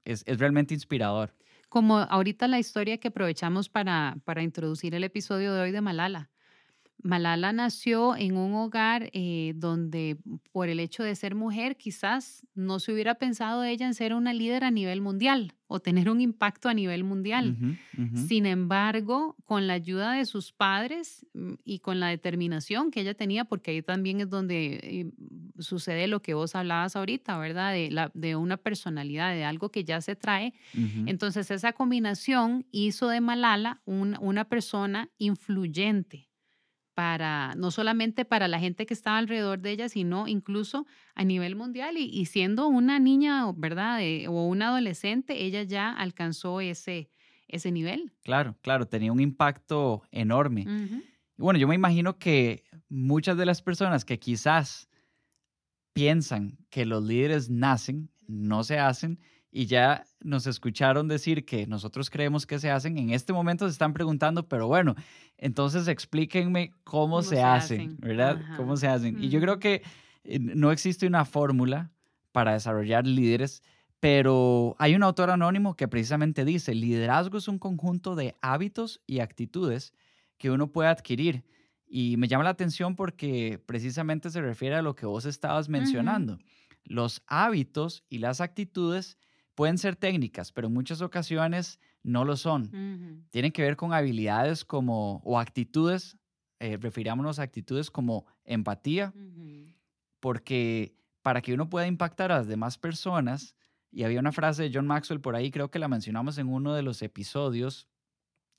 es, 0.04 0.25
realmente 0.26 0.75
inspirador. 0.75 1.35
Como 1.69 1.99
ahorita 1.99 2.47
la 2.47 2.59
historia 2.59 2.99
que 2.99 3.09
aprovechamos 3.09 3.69
para, 3.69 4.16
para 4.25 4.43
introducir 4.43 4.95
el 4.95 5.04
episodio 5.04 5.52
de 5.54 5.62
hoy 5.62 5.73
de 5.73 5.81
Malala. 5.81 6.31
Malala 7.04 7.52
nació 7.52 8.16
en 8.16 8.38
un 8.38 8.54
hogar 8.54 9.11
eh, 9.12 9.52
donde 9.56 10.16
por 10.52 10.70
el 10.70 10.80
hecho 10.80 11.02
de 11.02 11.14
ser 11.14 11.34
mujer 11.34 11.76
quizás 11.76 12.46
no 12.54 12.80
se 12.80 12.92
hubiera 12.92 13.16
pensado 13.16 13.62
ella 13.62 13.87
en 13.87 13.92
ser 13.92 14.14
una 14.14 14.32
líder 14.32 14.64
a 14.64 14.70
nivel 14.70 15.02
mundial 15.02 15.52
o 15.66 15.80
tener 15.80 16.08
un 16.08 16.23
impacto 16.23 16.70
a 16.70 16.75
nivel 16.75 17.04
mundial. 17.04 17.58
Sin 18.14 18.46
embargo, 18.46 19.37
con 19.44 19.66
la 19.66 19.75
ayuda 19.75 20.12
de 20.12 20.25
sus 20.25 20.52
padres 20.52 21.26
mm, 21.34 21.54
y 21.64 21.80
con 21.80 22.00
la 22.00 22.08
determinación 22.08 22.90
que 22.90 23.02
ella 23.02 23.12
tenía, 23.12 23.44
porque 23.44 23.73
ahí 23.73 23.82
también 23.82 24.20
es 24.20 24.30
donde 24.30 24.80
eh, 24.82 25.12
sucede 25.58 26.06
lo 26.06 26.23
que 26.23 26.32
vos 26.32 26.54
hablabas 26.54 26.96
ahorita, 26.96 27.37
¿verdad? 27.37 27.73
De, 27.73 27.90
la, 27.90 28.12
de 28.14 28.34
una 28.34 28.56
personalidad, 28.56 29.34
de 29.34 29.44
algo 29.44 29.70
que 29.70 29.84
ya 29.84 30.00
se 30.00 30.16
trae. 30.16 30.54
Entonces 31.04 31.50
esa 31.50 31.75
combinación 31.75 32.66
hizo 32.70 33.08
de 33.08 33.20
Malala 33.20 33.82
una 33.84 34.49
persona 34.49 35.11
influyente 35.18 36.28
para, 36.95 37.55
no 37.57 37.71
solamente 37.71 38.25
para 38.25 38.49
la 38.49 38.59
gente 38.59 38.87
que 38.87 38.95
estaba 38.95 39.19
alrededor 39.19 39.61
de 39.61 39.73
ella, 39.73 39.89
sino 39.89 40.29
incluso 40.29 40.87
a 41.15 41.25
nivel 41.25 41.57
mundial. 41.57 41.97
Y, 41.99 42.25
siendo 42.27 42.69
una 42.69 42.99
niña, 42.99 43.51
¿verdad? 43.53 44.01
o 44.29 44.47
una 44.47 44.69
adolescente, 44.69 45.45
ella 45.45 45.63
ya 45.65 45.93
alcanzó 45.93 46.61
ese, 46.61 47.11
ese 47.49 47.73
nivel. 47.73 48.13
Claro, 48.23 48.57
claro, 48.63 48.87
tenía 48.87 49.13
un 49.13 49.21
impacto 49.21 50.03
enorme. 50.11 50.63
Y 51.37 51.43
bueno, 51.43 51.59
yo 51.59 51.67
me 51.67 51.75
imagino 51.75 52.19
que 52.19 52.65
muchas 52.89 53.37
de 53.37 53.47
las 53.47 53.61
personas 53.61 54.05
que 54.05 54.19
quizás 54.19 54.89
piensan 55.93 56.59
que 56.71 56.87
los 56.87 57.05
líderes 57.05 57.51
nacen, 57.51 58.11
no 58.27 58.65
se 58.65 58.79
hacen, 58.79 59.21
y 59.56 59.66
ya 59.66 60.04
nos 60.20 60.49
escucharon 60.49 61.06
decir 61.06 61.44
que 61.44 61.68
nosotros 61.68 62.11
creemos 62.11 62.44
que 62.44 62.58
se 62.58 62.73
hacen, 62.73 62.99
en 62.99 63.11
este 63.11 63.32
momento 63.32 63.66
se 63.66 63.73
están 63.73 63.92
preguntando, 63.92 64.49
pero 64.49 64.66
bueno, 64.66 64.96
entonces 65.38 65.87
explíquenme 65.87 66.73
cómo, 66.82 67.23
se, 67.23 67.40
hacen, 67.40 67.96
¿verdad? 68.00 68.42
¿Cómo 68.56 68.76
se 68.76 68.88
hacen? 68.88 69.23
Y 69.23 69.28
yo 69.28 69.40
creo 69.40 69.61
que 69.61 69.82
eh, 70.25 70.40
no 70.40 70.73
existe 70.73 71.06
una 71.06 71.25
fórmula 71.25 71.92
para 72.32 72.54
desarrollar 72.54 73.06
líderes, 73.06 73.62
Pero 74.00 74.75
hay 74.80 74.96
un 74.96 75.04
autor 75.04 75.30
anónimo 75.30 75.76
que 75.76 75.87
precisamente 75.87 76.44
dice, 76.44 76.75
liderazgo 76.75 77.38
es 77.38 77.46
un 77.46 77.61
conjunto 77.61 78.16
de 78.16 78.34
hábitos 78.42 79.02
y 79.06 79.20
actitudes 79.20 79.94
que 80.37 80.50
uno 80.50 80.73
puede 80.73 80.88
adquirir. 80.88 81.44
Y 81.87 82.16
me 82.16 82.26
llama 82.26 82.42
la 82.42 82.50
atención 82.50 82.96
porque 82.96 83.62
precisamente 83.64 84.30
se 84.30 84.42
refiere 84.42 84.75
a 84.75 84.82
lo 84.82 84.96
que 84.96 85.06
vos 85.06 85.26
estabas 85.26 85.68
mencionando. 85.68 86.38
Los 86.82 87.23
hábitos 87.28 88.02
y 88.11 88.18
las 88.18 88.40
actitudes 88.40 89.16
pueden 89.54 89.78
ser 89.78 89.96
técnicas, 89.96 90.52
pero 90.52 90.68
en 90.68 90.75
muchas 90.75 91.00
ocasiones 91.00 91.78
no 92.02 92.25
lo 92.25 92.37
son. 92.37 93.26
Tienen 93.30 93.52
que 93.52 93.62
ver 93.62 93.76
con 93.76 93.92
habilidades 93.92 94.64
como, 94.64 95.23
o 95.25 95.38
actitudes, 95.38 96.18
eh, 96.61 96.76
refirámonos 96.76 97.38
a 97.38 97.42
actitudes 97.42 97.90
como 97.90 98.26
empatía, 98.44 99.12
porque 100.20 100.94
para 101.23 101.40
que 101.40 101.54
uno 101.54 101.68
pueda 101.68 101.87
impactar 101.87 102.32
a 102.32 102.38
las 102.38 102.49
demás 102.49 102.78
personas, 102.78 103.56
y 103.90 104.02
había 104.02 104.20
una 104.20 104.32
frase 104.32 104.64
de 104.64 104.70
John 104.75 104.87
Maxwell 104.87 105.20
por 105.20 105.37
ahí, 105.37 105.50
creo 105.50 105.70
que 105.70 105.78
la 105.78 105.88
mencionamos 105.88 106.37
en 106.38 106.49
uno 106.49 106.75
de 106.75 106.82
los 106.82 107.00
episodios, 107.02 107.88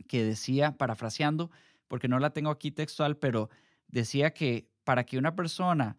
que 0.07 0.23
decía, 0.23 0.77
parafraseando, 0.77 1.51
porque 1.87 2.07
no 2.07 2.19
la 2.19 2.31
tengo 2.31 2.49
aquí 2.49 2.71
textual, 2.71 3.17
pero 3.17 3.49
decía 3.87 4.33
que 4.33 4.69
para 4.83 5.05
que 5.05 5.17
una 5.17 5.35
persona 5.35 5.97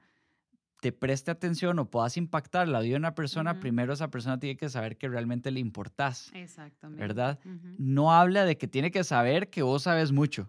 te 0.87 0.93
preste 0.93 1.33
atención 1.33 1.81
o 1.81 1.91
puedas 1.91 2.17
impactar 2.17 2.69
la 2.69 2.79
vida 2.79 2.93
de 2.93 2.99
una 2.99 3.17
persona, 3.17 3.59
primero 3.59 3.93
esa 3.93 4.09
persona 4.09 4.39
tiene 4.39 4.57
que 4.57 4.69
saber 4.69 4.97
que 4.97 5.09
realmente 5.09 5.51
le 5.51 5.59
importás. 5.59 6.31
Exactamente. 6.33 7.01
¿Verdad? 7.01 7.41
No 7.77 8.13
habla 8.13 8.45
de 8.45 8.57
que 8.57 8.69
tiene 8.69 8.93
que 8.93 9.03
saber 9.03 9.51
que 9.51 9.63
vos 9.63 9.83
sabes 9.83 10.13
mucho 10.13 10.49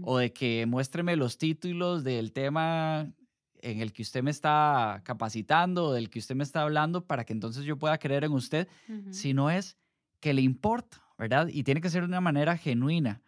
o 0.00 0.16
de 0.16 0.32
que 0.32 0.64
muéstreme 0.64 1.16
los 1.16 1.36
títulos 1.36 2.02
del 2.02 2.32
tema 2.32 3.12
en 3.60 3.80
el 3.82 3.92
que 3.92 4.00
usted 4.00 4.22
me 4.22 4.30
está 4.30 5.02
capacitando 5.04 5.84
o 5.84 5.92
del 5.92 6.08
que 6.08 6.18
usted 6.18 6.34
me 6.34 6.44
está 6.44 6.62
hablando 6.62 7.04
para 7.04 7.24
que 7.24 7.34
entonces 7.34 7.66
yo 7.66 7.78
pueda 7.78 7.98
creer 7.98 8.24
en 8.24 8.32
usted, 8.32 8.66
sino 9.10 9.50
es 9.50 9.76
que 10.18 10.32
le 10.32 10.40
importa, 10.40 11.02
¿verdad? 11.18 11.48
Y 11.48 11.62
tiene 11.62 11.82
que 11.82 11.90
ser 11.90 12.04
de 12.04 12.08
una 12.08 12.22
manera 12.22 12.56
genuina. 12.56 13.20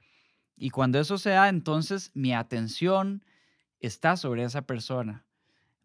Y 0.57 0.71
cuando 0.71 0.99
eso 0.99 1.19
se 1.19 1.29
da, 1.29 1.51
entonces 1.51 2.13
mi 2.15 2.33
atención 2.33 3.23
está 3.79 4.17
sobre 4.17 4.43
esa 4.43 4.63
persona, 4.63 5.26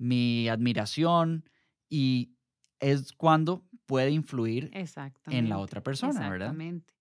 mi 0.02 0.50
admiración 0.50 1.48
y 1.90 2.34
es 2.80 3.14
cuando 3.14 3.64
puede 3.86 4.10
influir 4.10 4.72
en 5.28 5.50
la 5.50 5.60
otra 5.60 5.84
persona, 5.84 6.12
Exactamente. 6.12 6.94
¿verdad? 6.94 6.96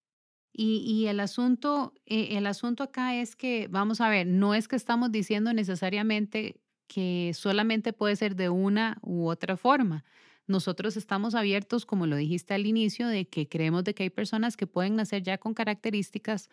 Y, 0.52 0.78
y, 0.78 1.07
el, 1.07 1.21
asunto, 1.21 1.95
eh, 2.07 2.37
el 2.37 2.47
asunto 2.47 2.83
acá 2.83 3.14
es 3.14 3.37
que, 3.37 3.69
vamos 3.71 4.00
a 4.00 4.09
ver, 4.09 4.26
no 4.26 4.54
es 4.54 4.69
que 4.69 4.76
estamos 4.76 5.11
diciendo 5.12 5.52
necesariamente 5.52 6.61
que 6.88 7.33
solamente 7.35 7.92
puede 7.92 8.16
ser 8.16 8.35
de 8.35 8.49
una 8.49 8.99
u 9.02 9.28
otra 9.28 9.57
forma. 9.57 10.04
Nosotros 10.47 10.97
estamos 10.97 11.37
abiertos, 11.37 11.87
como 11.87 12.07
lo 12.07 12.16
dijiste 12.16 12.52
al 12.52 12.66
inicio, 12.66 13.07
de 13.07 13.28
que 13.28 13.49
creemos 13.49 13.85
de 13.85 13.95
que 13.95 14.02
hay 14.02 14.11
personas 14.11 14.57
que 14.57 14.66
pueden 14.66 14.97
nacer 14.97 15.23
ya 15.23 15.38
con 15.38 15.54
características 15.54 16.50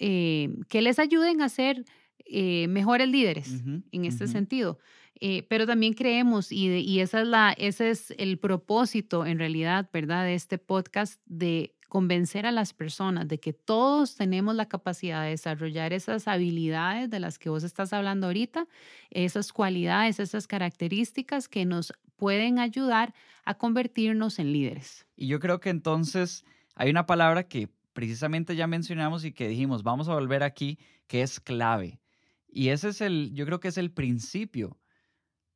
eh, 0.00 0.50
que 0.68 0.82
les 0.82 0.98
ayuden 0.98 1.40
a 1.40 1.48
ser 1.48 1.84
eh, 2.24 2.66
mejores 2.68 3.08
líderes 3.08 3.62
en 3.92 4.04
este 4.04 4.26
sentido. 4.26 4.78
Eh, 5.20 5.44
pero 5.48 5.66
también 5.66 5.94
creemos, 5.94 6.52
y, 6.52 6.68
y 6.68 7.00
esa 7.00 7.22
es 7.22 7.26
la, 7.26 7.52
ese 7.52 7.90
es 7.90 8.14
el 8.18 8.38
propósito 8.38 9.26
en 9.26 9.38
realidad, 9.38 9.88
¿verdad?, 9.92 10.24
de 10.24 10.34
este 10.34 10.58
podcast, 10.58 11.20
de 11.26 11.74
convencer 11.88 12.46
a 12.46 12.52
las 12.52 12.74
personas 12.74 13.26
de 13.28 13.40
que 13.40 13.52
todos 13.52 14.14
tenemos 14.14 14.54
la 14.54 14.68
capacidad 14.68 15.22
de 15.24 15.30
desarrollar 15.30 15.92
esas 15.92 16.28
habilidades 16.28 17.08
de 17.10 17.18
las 17.18 17.38
que 17.38 17.48
vos 17.48 17.64
estás 17.64 17.92
hablando 17.92 18.26
ahorita, 18.26 18.68
esas 19.10 19.52
cualidades, 19.52 20.20
esas 20.20 20.46
características 20.46 21.48
que 21.48 21.64
nos 21.64 21.92
pueden 22.16 22.58
ayudar 22.58 23.14
a 23.44 23.54
convertirnos 23.54 24.38
en 24.38 24.52
líderes. 24.52 25.06
Y 25.16 25.28
yo 25.28 25.40
creo 25.40 25.60
que 25.60 25.70
entonces 25.70 26.44
hay 26.74 26.90
una 26.90 27.06
palabra 27.06 27.48
que 27.48 27.70
precisamente 27.94 28.54
ya 28.54 28.66
mencionamos 28.66 29.24
y 29.24 29.32
que 29.32 29.48
dijimos, 29.48 29.82
vamos 29.82 30.08
a 30.08 30.14
volver 30.14 30.42
aquí, 30.42 30.78
que 31.06 31.22
es 31.22 31.40
clave. 31.40 32.00
Y 32.46 32.68
ese 32.68 32.90
es 32.90 33.00
el, 33.00 33.32
yo 33.32 33.46
creo 33.46 33.60
que 33.60 33.68
es 33.68 33.78
el 33.78 33.90
principio 33.90 34.78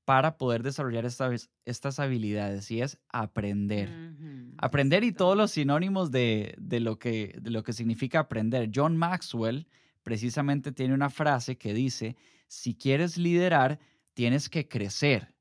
para 0.04 0.36
poder 0.36 0.62
desarrollar 0.62 1.04
estas, 1.04 1.50
estas 1.64 1.98
habilidades 1.98 2.70
y 2.70 2.80
es 2.80 2.98
aprender. 3.08 3.90
Aprender 4.58 5.04
y 5.04 5.12
todos 5.12 5.36
los 5.36 5.52
sinónimos 5.52 6.10
de, 6.10 6.56
lo 6.58 6.98
que, 6.98 7.36
de 7.40 7.50
lo 7.50 7.62
que 7.62 7.72
significa 7.72 8.20
aprender. 8.20 8.70
John 8.74 8.96
Maxwell 8.96 9.66
precisamente 10.02 10.72
tiene 10.72 10.94
una 10.94 11.10
frase 11.10 11.56
que 11.56 11.72
dice, 11.72 12.16
si 12.48 12.74
quieres 12.74 13.16
liderar, 13.16 13.78
tienes 14.14 14.48
que 14.48 14.68
crecer. 14.68 15.34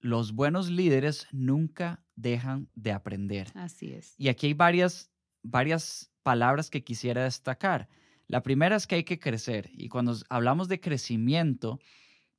Los 0.00 0.32
buenos 0.32 0.70
líderes 0.70 1.26
nunca 1.32 2.04
dejan 2.14 2.68
de 2.74 2.92
aprender. 2.92 3.48
Así 3.54 3.92
es. 3.92 4.14
Y 4.16 4.28
aquí 4.28 4.46
hay 4.46 4.54
varias, 4.54 5.10
varias 5.42 6.12
palabras 6.22 6.70
que 6.70 6.84
quisiera 6.84 7.24
destacar. 7.24 7.88
La 8.28 8.42
primera 8.42 8.76
es 8.76 8.86
que 8.86 8.94
hay 8.94 9.04
que 9.04 9.18
crecer 9.18 9.70
y 9.72 9.88
cuando 9.88 10.14
hablamos 10.28 10.68
de 10.68 10.80
crecimiento, 10.80 11.80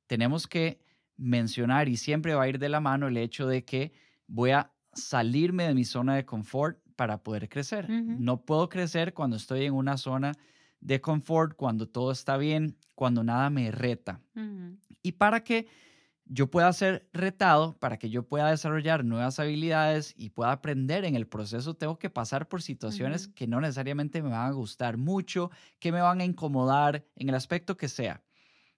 tenemos 0.06 0.46
que 0.46 0.78
mencionar 1.20 1.88
y 1.88 1.96
siempre 1.96 2.34
va 2.34 2.44
a 2.44 2.48
ir 2.48 2.58
de 2.58 2.68
la 2.70 2.80
mano 2.80 3.06
el 3.06 3.16
hecho 3.18 3.46
de 3.46 3.64
que 3.64 3.92
voy 4.26 4.50
a 4.52 4.72
salirme 4.94 5.64
de 5.64 5.74
mi 5.74 5.84
zona 5.84 6.16
de 6.16 6.24
confort 6.24 6.78
para 6.96 7.22
poder 7.22 7.48
crecer. 7.48 7.88
No 7.88 8.44
puedo 8.44 8.68
crecer 8.68 9.14
cuando 9.14 9.36
estoy 9.36 9.64
en 9.64 9.74
una 9.74 9.96
zona 9.96 10.32
de 10.80 11.00
confort, 11.00 11.54
cuando 11.56 11.86
todo 11.86 12.10
está 12.10 12.36
bien, 12.38 12.76
cuando 12.94 13.22
nada 13.22 13.50
me 13.50 13.70
reta. 13.70 14.20
Y 15.02 15.12
para 15.12 15.44
que 15.44 15.66
yo 16.24 16.50
pueda 16.50 16.72
ser 16.72 17.08
retado, 17.12 17.76
para 17.78 17.98
que 17.98 18.08
yo 18.08 18.22
pueda 18.26 18.50
desarrollar 18.50 19.04
nuevas 19.04 19.38
habilidades 19.40 20.14
y 20.16 20.30
pueda 20.30 20.52
aprender 20.52 21.04
en 21.04 21.16
el 21.16 21.26
proceso, 21.26 21.74
tengo 21.74 21.98
que 21.98 22.08
pasar 22.08 22.48
por 22.48 22.62
situaciones 22.62 23.28
que 23.28 23.46
no 23.46 23.60
necesariamente 23.60 24.22
me 24.22 24.30
van 24.30 24.46
a 24.46 24.52
gustar 24.52 24.96
mucho, 24.96 25.50
que 25.80 25.92
me 25.92 26.00
van 26.00 26.20
a 26.20 26.24
incomodar 26.24 27.04
en 27.16 27.28
el 27.28 27.34
aspecto 27.34 27.76
que 27.76 27.88
sea. 27.88 28.22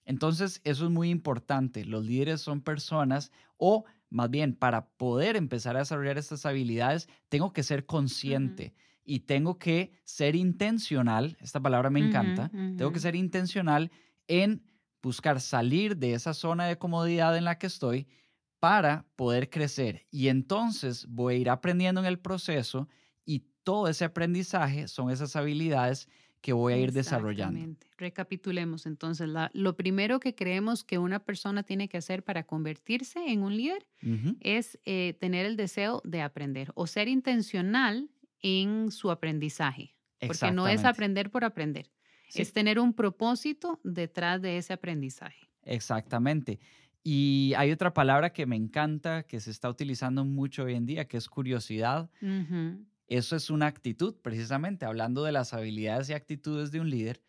Entonces, 0.05 0.61
eso 0.65 0.85
es 0.87 0.91
muy 0.91 1.11
importante. 1.11 1.85
Los 1.85 2.05
líderes 2.05 2.41
son 2.41 2.61
personas 2.61 3.31
o 3.57 3.85
más 4.13 4.31
bien 4.31 4.55
para 4.55 4.91
poder 4.91 5.37
empezar 5.37 5.75
a 5.75 5.81
desarrollar 5.81 6.19
estas 6.19 6.45
habilidades, 6.45 7.09
tengo 7.29 7.53
que 7.53 7.63
ser 7.63 7.87
consciente 7.87 8.75
y 9.05 9.21
tengo 9.21 9.59
que 9.59 9.93
ser 10.05 10.37
intencional, 10.37 11.37
esta 11.41 11.61
palabra 11.61 11.91
me 11.91 12.01
encanta, 12.01 12.53
tengo 12.77 12.93
que 12.93 13.01
ser 13.01 13.17
intencional 13.17 13.91
en 14.29 14.65
buscar 15.03 15.41
salir 15.41 15.97
de 15.97 16.13
esa 16.13 16.35
zona 16.35 16.67
de 16.67 16.79
comodidad 16.79 17.37
en 17.37 17.45
la 17.45 17.59
que 17.59 17.67
estoy 17.67 18.07
para 18.61 19.07
poder 19.17 19.51
crecer. 19.51 20.07
Y 20.11 20.29
entonces 20.29 21.07
voy 21.09 21.35
a 21.35 21.39
ir 21.39 21.51
aprendiendo 21.51 22.01
en 22.01 22.07
el 22.07 22.21
proceso 22.21 22.89
y 23.25 23.47
todo 23.65 23.89
ese 23.89 24.05
aprendizaje 24.05 24.89
son 24.89 25.11
esas 25.11 25.35
habilidades 25.37 26.09
que 26.43 26.53
voy 26.53 26.75
a 26.75 26.77
ir 26.77 26.93
desarrollando. 26.93 27.77
Recapitulemos 27.97 28.85
entonces. 28.85 29.31
lo 29.53 29.77
primero 29.77 30.21
que 30.21 30.35
creemos 30.35 30.85
que 30.85 30.99
una 30.99 31.21
persona 31.21 31.63
tiene 31.63 31.89
que 31.89 31.97
hacer 31.97 32.25
para 32.25 32.43
convertirse 32.43 33.21
en 33.29 33.43
un 33.43 33.57
líder 33.57 33.87
es 34.41 34.79
eh, 34.85 35.17
tener 35.21 35.47
el 35.47 35.57
deseo 35.57 36.03
de 36.05 36.21
aprender 36.21 36.73
o 36.75 36.87
ser 36.87 37.09
intencional 37.09 38.11
en 38.41 38.91
su 38.91 39.11
aprendizaje. 39.11 39.95
Porque 40.27 40.53
no 40.53 40.69
es 40.69 40.85
aprender 40.85 41.31
por 41.31 41.45
aprender, 41.45 41.91
es 42.35 42.53
tener 42.53 42.79
un 42.79 42.93
propósito 42.93 43.81
detrás 43.83 44.43
de 44.43 44.59
ese 44.59 44.73
aprendizaje. 44.73 45.49
Exactamente. 45.65 46.59
Y 47.05 47.53
hay 47.57 47.73
otra 47.73 47.93
palabra 47.93 48.33
que 48.33 48.47
me 48.47 48.55
encanta, 48.55 49.25
que 49.25 49.41
se 49.41 49.51
está 49.51 49.69
utilizando 49.69 50.25
mucho 50.25 50.65
hoy 50.65 50.75
en 50.75 50.87
día, 50.87 51.07
que 51.07 51.17
es 51.17 51.29
curiosidad. 51.29 52.11
Eso 53.13 53.37
es 53.37 53.51
una 53.51 53.67
actitud, 53.67 54.15
precisamente, 54.23 54.87
hablando 54.87 55.23
de 55.23 55.33
las 55.33 55.53
habilidades 55.53 56.09
y 56.09 56.15
actitudes 56.15 56.73
de 56.73 56.81
un 56.81 56.89
líder. 56.89 57.21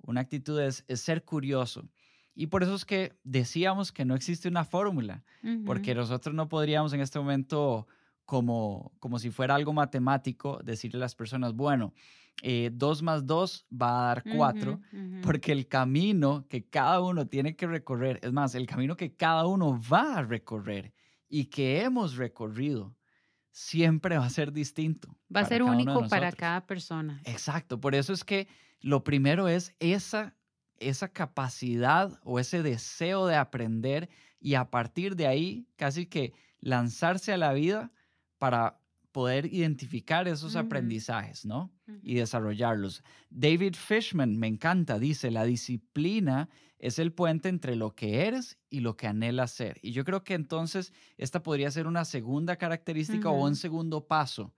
Una 0.00 0.22
actitud 0.22 0.58
es, 0.58 0.82
ser 0.88 1.26
curioso. 1.26 1.90
Y 2.34 2.46
por 2.46 2.62
eso 2.62 2.74
es 2.74 2.86
que 2.86 3.18
decíamos 3.22 3.92
que 3.92 4.06
no 4.06 4.14
existe 4.14 4.48
una 4.48 4.64
fórmula, 4.64 5.24
porque 5.66 5.94
nosotros 5.94 6.34
no 6.34 6.48
podríamos 6.48 6.94
en 6.94 7.02
este 7.02 7.18
momento, 7.18 7.86
como, 8.24 8.94
como 8.98 9.18
si 9.18 9.28
fuera 9.28 9.54
algo 9.54 9.74
matemático, 9.74 10.58
decirle 10.64 10.96
a 10.96 11.00
las 11.00 11.14
personas, 11.14 11.52
bueno, 11.52 11.92
eh, 12.42 12.70
dos 12.72 13.02
más 13.02 13.26
dos 13.26 13.66
va 13.70 13.90
a 13.90 14.06
dar 14.14 14.24
cuatro, 14.24 14.80
porque 15.22 15.52
el 15.52 15.68
camino 15.68 16.46
que 16.48 16.64
cada 16.64 17.02
uno 17.02 17.26
tiene 17.26 17.56
que 17.56 17.66
recorrer, 17.66 18.20
es 18.22 18.32
más, 18.32 18.54
el 18.54 18.66
camino 18.66 18.96
que 18.96 19.14
cada 19.14 19.46
uno 19.46 19.78
va 19.92 20.16
a 20.16 20.22
recorrer 20.22 20.94
y 21.28 21.46
que 21.46 21.82
hemos 21.82 22.16
recorrido, 22.16 22.95
siempre 23.56 24.18
va 24.18 24.26
a 24.26 24.30
ser 24.30 24.52
distinto. 24.52 25.16
Va 25.34 25.40
a 25.40 25.44
ser 25.46 25.62
único 25.62 26.06
para 26.08 26.30
cada 26.30 26.66
persona. 26.66 27.22
Exacto, 27.24 27.80
por 27.80 27.94
eso 27.94 28.12
es 28.12 28.22
que 28.22 28.48
lo 28.82 29.02
primero 29.02 29.48
es 29.48 29.74
esa, 29.80 30.36
esa 30.78 31.08
capacidad 31.08 32.20
o 32.22 32.38
ese 32.38 32.62
deseo 32.62 33.26
de 33.26 33.36
aprender 33.36 34.10
y 34.38 34.56
a 34.56 34.70
partir 34.70 35.16
de 35.16 35.26
ahí 35.26 35.66
casi 35.76 36.04
que 36.04 36.34
lanzarse 36.60 37.32
a 37.32 37.38
la 37.38 37.54
vida 37.54 37.92
para 38.36 38.78
poder 39.16 39.46
identificar 39.46 40.28
esos 40.28 40.56
aprendizajes, 40.56 41.46
¿no? 41.46 41.72
Y 42.02 42.16
desarrollarlos. 42.16 43.02
David 43.30 43.74
Fishman, 43.74 44.36
me 44.36 44.46
encanta, 44.46 44.98
dice, 44.98 45.30
la 45.30 45.44
disciplina 45.44 46.50
es 46.78 46.98
el 46.98 47.14
puente 47.14 47.48
entre 47.48 47.76
lo 47.76 47.94
que 47.94 48.26
eres 48.26 48.58
y 48.68 48.80
lo 48.80 48.98
que 48.98 49.06
anhelas 49.06 49.52
ser. 49.52 49.78
Y 49.80 49.92
yo 49.92 50.04
creo 50.04 50.22
que 50.22 50.34
entonces 50.34 50.92
esta 51.16 51.42
podría 51.42 51.70
ser 51.70 51.86
una 51.86 52.04
segunda 52.04 52.56
característica 52.56 53.30
o 53.30 53.42
un 53.42 53.56
segundo 53.56 54.06
paso 54.06 54.52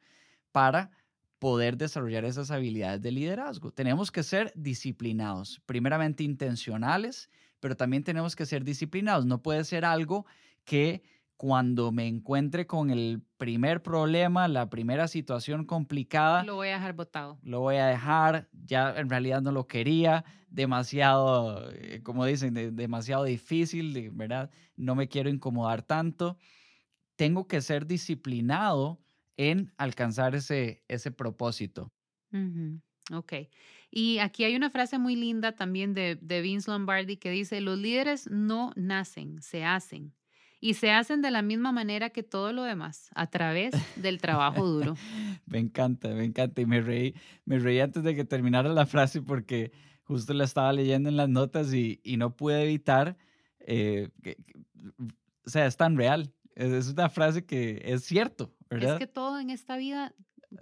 para 0.50 0.90
poder 1.38 1.76
desarrollar 1.76 2.24
esas 2.24 2.50
habilidades 2.50 3.00
de 3.00 3.12
liderazgo. 3.12 3.70
Tenemos 3.70 4.10
que 4.10 4.24
ser 4.24 4.52
disciplinados, 4.56 5.62
primeramente 5.66 6.24
intencionales, 6.24 7.30
pero 7.60 7.76
también 7.76 8.02
tenemos 8.02 8.34
que 8.34 8.44
ser 8.44 8.64
disciplinados. 8.64 9.24
No 9.24 9.40
puede 9.40 9.62
ser 9.62 9.84
algo 9.84 10.26
que 10.64 11.04
cuando 11.38 11.92
me 11.92 12.08
encuentre 12.08 12.66
con 12.66 12.90
el 12.90 13.22
primer 13.36 13.80
problema, 13.80 14.48
la 14.48 14.68
primera 14.68 15.06
situación 15.06 15.64
complicada, 15.64 16.42
lo 16.42 16.56
voy 16.56 16.68
a 16.68 16.74
dejar 16.74 16.94
botado. 16.94 17.38
Lo 17.44 17.60
voy 17.60 17.76
a 17.76 17.86
dejar, 17.86 18.48
ya 18.52 18.92
en 18.96 19.08
realidad 19.08 19.40
no 19.40 19.52
lo 19.52 19.68
quería, 19.68 20.24
demasiado, 20.50 21.70
eh, 21.70 22.02
como 22.02 22.24
dicen, 22.24 22.74
demasiado 22.74 23.22
difícil, 23.22 24.10
¿verdad? 24.10 24.50
No 24.76 24.96
me 24.96 25.06
quiero 25.08 25.30
incomodar 25.30 25.82
tanto. 25.82 26.38
Tengo 27.14 27.46
que 27.46 27.60
ser 27.60 27.86
disciplinado 27.86 29.00
en 29.36 29.72
alcanzar 29.78 30.34
ese, 30.34 30.82
ese 30.88 31.12
propósito. 31.12 31.92
Ok. 33.12 33.32
Y 33.92 34.18
aquí 34.18 34.42
hay 34.42 34.56
una 34.56 34.70
frase 34.70 34.98
muy 34.98 35.14
linda 35.14 35.52
también 35.52 35.94
de, 35.94 36.18
de 36.20 36.40
Vince 36.40 36.68
Lombardi 36.68 37.16
que 37.16 37.30
dice, 37.30 37.60
los 37.60 37.78
líderes 37.78 38.28
no 38.28 38.72
nacen, 38.74 39.40
se 39.40 39.64
hacen 39.64 40.17
y 40.60 40.74
se 40.74 40.90
hacen 40.90 41.22
de 41.22 41.30
la 41.30 41.42
misma 41.42 41.72
manera 41.72 42.10
que 42.10 42.22
todo 42.22 42.52
lo 42.52 42.64
demás, 42.64 43.10
a 43.14 43.28
través 43.28 43.74
del 43.96 44.20
trabajo 44.20 44.66
duro. 44.66 44.96
me 45.46 45.58
encanta, 45.58 46.08
me 46.08 46.24
encanta. 46.24 46.60
Y 46.60 46.66
me 46.66 46.80
reí, 46.80 47.14
me 47.44 47.58
reí 47.58 47.80
antes 47.80 48.02
de 48.02 48.14
que 48.14 48.24
terminara 48.24 48.68
la 48.70 48.86
frase 48.86 49.22
porque 49.22 49.72
justo 50.02 50.32
la 50.34 50.44
estaba 50.44 50.72
leyendo 50.72 51.08
en 51.08 51.16
las 51.16 51.28
notas 51.28 51.72
y, 51.72 52.00
y 52.02 52.16
no 52.16 52.34
pude 52.34 52.62
evitar, 52.62 53.16
eh, 53.60 54.08
o 55.44 55.50
sea, 55.50 55.66
es 55.66 55.76
tan 55.76 55.96
real. 55.96 56.32
Es 56.54 56.88
una 56.88 57.08
frase 57.08 57.44
que 57.44 57.80
es 57.84 58.04
cierto, 58.04 58.52
¿verdad? 58.68 58.94
Es 58.94 58.98
que 58.98 59.06
todo 59.06 59.38
en 59.38 59.50
esta 59.50 59.76
vida 59.76 60.12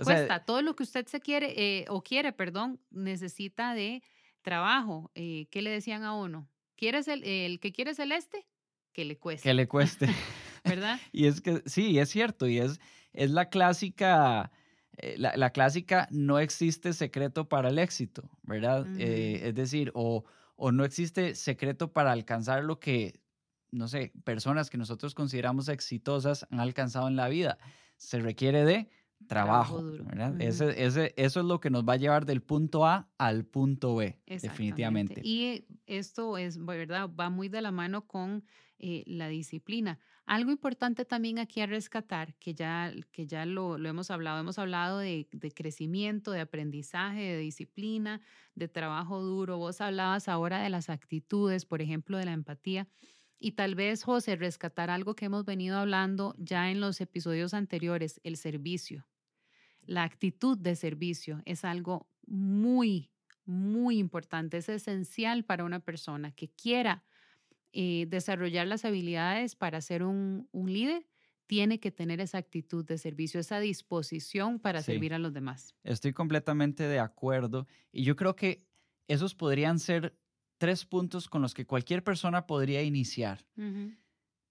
cuesta. 0.04 0.44
todo 0.44 0.60
lo 0.60 0.76
que 0.76 0.82
usted 0.82 1.06
se 1.06 1.20
quiere 1.20 1.54
eh, 1.56 1.86
o 1.88 2.02
quiere, 2.02 2.32
perdón, 2.32 2.80
necesita 2.90 3.72
de 3.72 4.02
trabajo. 4.42 5.10
Eh, 5.14 5.46
¿Qué 5.50 5.62
le 5.62 5.70
decían 5.70 6.02
a 6.02 6.12
uno? 6.12 6.50
¿Quieres 6.76 7.08
el, 7.08 7.24
el 7.24 7.60
que 7.60 7.72
quiere 7.72 7.94
celeste? 7.94 8.46
Que 8.96 9.04
le 9.04 9.18
cueste. 9.18 9.46
Que 9.46 9.52
le 9.52 9.68
cueste. 9.68 10.08
¿Verdad? 10.64 10.98
y 11.12 11.26
es 11.26 11.42
que 11.42 11.62
sí, 11.66 11.98
es 11.98 12.08
cierto, 12.08 12.48
y 12.48 12.58
es, 12.58 12.80
es 13.12 13.30
la 13.30 13.50
clásica, 13.50 14.50
eh, 14.96 15.14
la, 15.18 15.50
clásica, 15.50 16.08
no 16.10 16.40
existe 16.40 16.92
secreto 16.92 17.48
para 17.48 17.68
el 17.68 17.78
éxito, 17.78 18.28
¿verdad? 18.42 18.84
Eh, 18.98 19.42
es 19.44 19.54
decir, 19.54 19.92
o, 19.94 20.24
o 20.56 20.72
no 20.72 20.84
existe 20.84 21.36
secreto 21.36 21.92
para 21.92 22.10
alcanzar 22.10 22.64
lo 22.64 22.80
que, 22.80 23.20
no 23.70 23.86
sé, 23.86 24.12
personas 24.24 24.70
que 24.70 24.78
nosotros 24.78 25.14
consideramos 25.14 25.68
exitosas 25.68 26.46
han 26.50 26.58
alcanzado 26.58 27.06
en 27.06 27.14
la 27.14 27.28
vida. 27.28 27.58
Se 27.98 28.18
requiere 28.18 28.64
de 28.64 28.88
trabajo, 29.26 29.82
¿verdad? 29.82 30.40
ese, 30.40 30.84
ese, 30.84 31.14
eso 31.16 31.40
es 31.40 31.46
lo 31.46 31.60
que 31.60 31.70
nos 31.70 31.84
va 31.84 31.94
a 31.94 31.96
llevar 31.96 32.26
del 32.26 32.42
punto 32.42 32.86
A 32.86 33.10
al 33.18 33.44
punto 33.44 33.96
B, 33.96 34.20
definitivamente. 34.26 35.20
Y 35.24 35.66
esto 35.86 36.38
es, 36.38 36.64
¿verdad? 36.64 37.10
Va 37.18 37.30
muy 37.30 37.48
de 37.48 37.60
la 37.60 37.72
mano 37.72 38.06
con 38.06 38.44
eh, 38.78 39.04
la 39.06 39.28
disciplina. 39.28 39.98
Algo 40.26 40.50
importante 40.50 41.04
también 41.04 41.38
aquí 41.38 41.60
a 41.60 41.66
rescatar, 41.66 42.34
que 42.34 42.54
ya, 42.54 42.92
que 43.12 43.26
ya 43.26 43.46
lo, 43.46 43.78
lo 43.78 43.88
hemos 43.88 44.10
hablado, 44.10 44.40
hemos 44.40 44.58
hablado 44.58 44.98
de, 44.98 45.28
de, 45.32 45.50
crecimiento, 45.52 46.32
de 46.32 46.40
aprendizaje, 46.40 47.20
de 47.20 47.38
disciplina, 47.38 48.20
de 48.54 48.68
trabajo 48.68 49.22
duro. 49.22 49.56
Vos 49.56 49.80
hablabas 49.80 50.28
ahora 50.28 50.60
de 50.60 50.70
las 50.70 50.90
actitudes, 50.90 51.64
por 51.64 51.80
ejemplo, 51.80 52.18
de 52.18 52.26
la 52.26 52.32
empatía. 52.32 52.88
Y 53.38 53.52
tal 53.52 53.74
vez, 53.74 54.02
José, 54.02 54.36
rescatar 54.36 54.90
algo 54.90 55.14
que 55.14 55.26
hemos 55.26 55.44
venido 55.44 55.78
hablando 55.78 56.34
ya 56.38 56.70
en 56.70 56.80
los 56.80 57.00
episodios 57.00 57.54
anteriores, 57.54 58.20
el 58.24 58.36
servicio. 58.36 59.06
La 59.84 60.04
actitud 60.04 60.56
de 60.58 60.74
servicio 60.74 61.42
es 61.44 61.64
algo 61.64 62.08
muy, 62.26 63.10
muy 63.44 63.98
importante, 63.98 64.56
es 64.56 64.68
esencial 64.68 65.44
para 65.44 65.64
una 65.64 65.80
persona 65.80 66.32
que 66.32 66.48
quiera 66.48 67.04
eh, 67.72 68.06
desarrollar 68.08 68.66
las 68.66 68.86
habilidades 68.86 69.54
para 69.54 69.82
ser 69.82 70.02
un, 70.02 70.48
líder, 70.52 71.06
tiene 71.46 71.78
que 71.78 71.90
tener 71.90 72.20
esa 72.20 72.38
actitud 72.38 72.84
de 72.86 72.96
servicio, 72.96 73.38
esa 73.38 73.60
disposición 73.60 74.58
para 74.58 74.82
servir 74.82 75.12
a 75.12 75.18
los 75.18 75.34
demás. 75.34 75.74
Estoy 75.84 76.14
completamente 76.14 76.84
de 76.84 76.98
acuerdo 76.98 77.66
y 77.92 78.04
yo 78.04 78.16
creo 78.16 78.34
que 78.34 78.66
esos 79.08 79.34
podrían 79.34 79.78
ser 79.78 80.16
tres 80.58 80.84
puntos 80.84 81.28
con 81.28 81.42
los 81.42 81.54
que 81.54 81.66
cualquier 81.66 82.02
persona 82.02 82.46
podría 82.46 82.82
iniciar. 82.82 83.44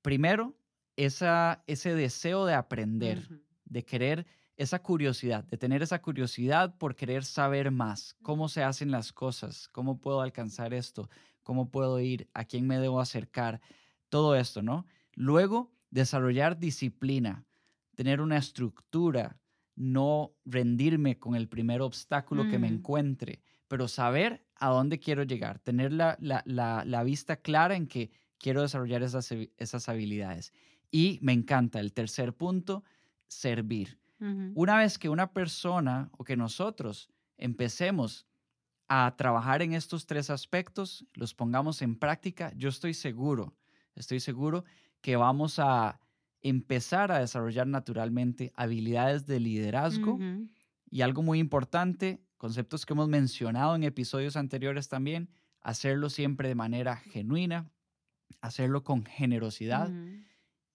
Primero, 0.01 0.55
esa, 0.95 1.63
ese 1.67 1.95
deseo 1.95 2.45
de 2.45 2.53
aprender, 2.53 3.27
de 3.65 3.83
querer 3.83 4.25
esa 4.57 4.81
curiosidad, 4.81 5.43
de 5.43 5.57
tener 5.57 5.83
esa 5.83 6.01
curiosidad 6.01 6.77
por 6.77 6.95
querer 6.95 7.25
saber 7.25 7.71
más, 7.71 8.15
cómo 8.21 8.47
se 8.47 8.63
hacen 8.63 8.91
las 8.91 9.11
cosas, 9.11 9.67
cómo 9.67 9.99
puedo 9.99 10.21
alcanzar 10.21 10.73
esto, 10.73 11.09
cómo 11.43 11.69
puedo 11.69 11.99
ir, 11.99 12.29
a 12.33 12.45
quién 12.45 12.65
me 12.65 12.79
debo 12.79 12.99
acercar, 13.01 13.61
todo 14.09 14.35
esto, 14.35 14.61
¿no? 14.61 14.85
Luego, 15.13 15.73
desarrollar 15.89 16.57
disciplina, 16.57 17.45
tener 17.95 18.21
una 18.21 18.37
estructura, 18.37 19.39
no 19.75 20.33
rendirme 20.45 21.19
con 21.19 21.35
el 21.35 21.49
primer 21.49 21.81
obstáculo 21.81 22.47
que 22.49 22.59
me 22.59 22.67
encuentre, 22.67 23.41
pero 23.67 23.87
saber 23.87 24.44
a 24.57 24.69
dónde 24.69 24.99
quiero 24.99 25.23
llegar, 25.23 25.59
tener 25.59 25.91
la, 25.91 26.17
la, 26.19 27.03
vista 27.03 27.37
clara 27.37 27.75
en 27.75 27.87
que 27.87 28.09
quiero 28.37 28.61
desarrollar 28.61 29.03
esas, 29.03 29.31
esas 29.57 29.89
habilidades. 29.89 30.53
Y 30.91 31.19
me 31.21 31.33
encanta 31.33 31.79
el 31.79 31.93
tercer 31.93 32.33
punto, 32.33 32.83
servir. 33.27 33.99
Una 34.55 34.77
vez 34.77 34.97
que 34.97 35.09
una 35.09 35.33
persona 35.33 36.09
o 36.17 36.23
que 36.23 36.37
nosotros 36.37 37.09
empecemos 37.37 38.25
a 38.87 39.13
trabajar 39.17 39.61
en 39.61 39.73
estos 39.73 40.05
tres 40.05 40.29
aspectos, 40.29 41.05
los 41.13 41.33
pongamos 41.33 41.81
en 41.81 41.95
práctica, 41.95 42.51
yo 42.55 42.69
estoy 42.69 42.93
seguro, 42.93 43.53
estoy 43.93 44.19
seguro 44.19 44.63
que 45.01 45.15
vamos 45.15 45.59
a 45.59 45.99
empezar 46.41 47.11
a 47.11 47.19
desarrollar 47.19 47.67
naturalmente 47.67 48.53
habilidades 48.55 49.25
de 49.25 49.39
liderazgo 49.39 50.17
y 50.89 51.01
algo 51.01 51.23
muy 51.23 51.39
importante, 51.39 52.21
conceptos 52.37 52.85
que 52.85 52.93
hemos 52.93 53.07
mencionado 53.07 53.75
en 53.75 53.83
episodios 53.83 54.35
anteriores 54.35 54.87
también, 54.87 55.29
hacerlo 55.61 56.09
siempre 56.09 56.47
de 56.47 56.55
manera 56.55 56.97
genuina, 56.97 57.69
hacerlo 58.41 58.83
con 58.83 59.05
generosidad 59.05 59.91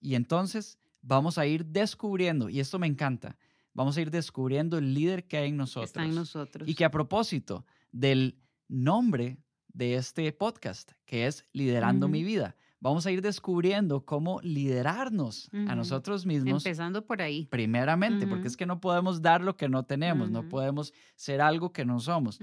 y 0.01 0.15
entonces 0.15 0.79
vamos 1.03 1.39
a 1.39 1.47
ir 1.47 1.67
descubriendo, 1.67 2.49
y 2.49 2.61
esto 2.61 2.79
me 2.79 2.87
encanta, 2.87 3.37
vamos 3.75 3.97
a 3.97 4.01
ir 4.01 4.11
descubriendo 4.11 4.79
el 4.79 4.95
líder 4.95 5.27
que 5.27 5.37
hay 5.37 5.51
en 5.51 5.57
nosotros. 5.57 5.91
Está 5.91 6.05
en 6.05 6.15
nosotros. 6.15 6.69
Y 6.69 6.75
que 6.75 6.85
a 6.85 6.91
propósito, 6.91 7.67
del 7.93 8.39
nombre 8.69 9.39
de 9.69 9.95
este 9.95 10.33
podcast, 10.33 10.93
que 11.05 11.27
es 11.27 11.47
Liderando 11.53 12.09
mi 12.09 12.25
vida. 12.25 12.57
Vamos 12.81 13.07
a 13.07 13.11
ir 13.11 13.21
descubriendo 13.21 14.05
cómo 14.07 14.41
liderarnos 14.43 15.51
a 15.53 15.75
nosotros 15.75 16.25
mismos. 16.25 16.65
Empezando 16.65 17.05
por 17.05 17.21
ahí. 17.21 17.47
Primeramente, 17.47 18.27
porque 18.27 18.49
es 18.49 18.57
que 18.57 18.65
no 18.65 18.81
podemos 18.81 19.21
dar 19.21 19.43
lo 19.43 19.57
que 19.57 19.69
no 19.69 19.85
tenemos, 19.85 20.31
no 20.31 20.49
podemos 20.49 20.95
ser 21.15 21.43
algo 21.43 21.73
que 21.73 21.85
no 21.85 22.01
somos, 22.01 22.41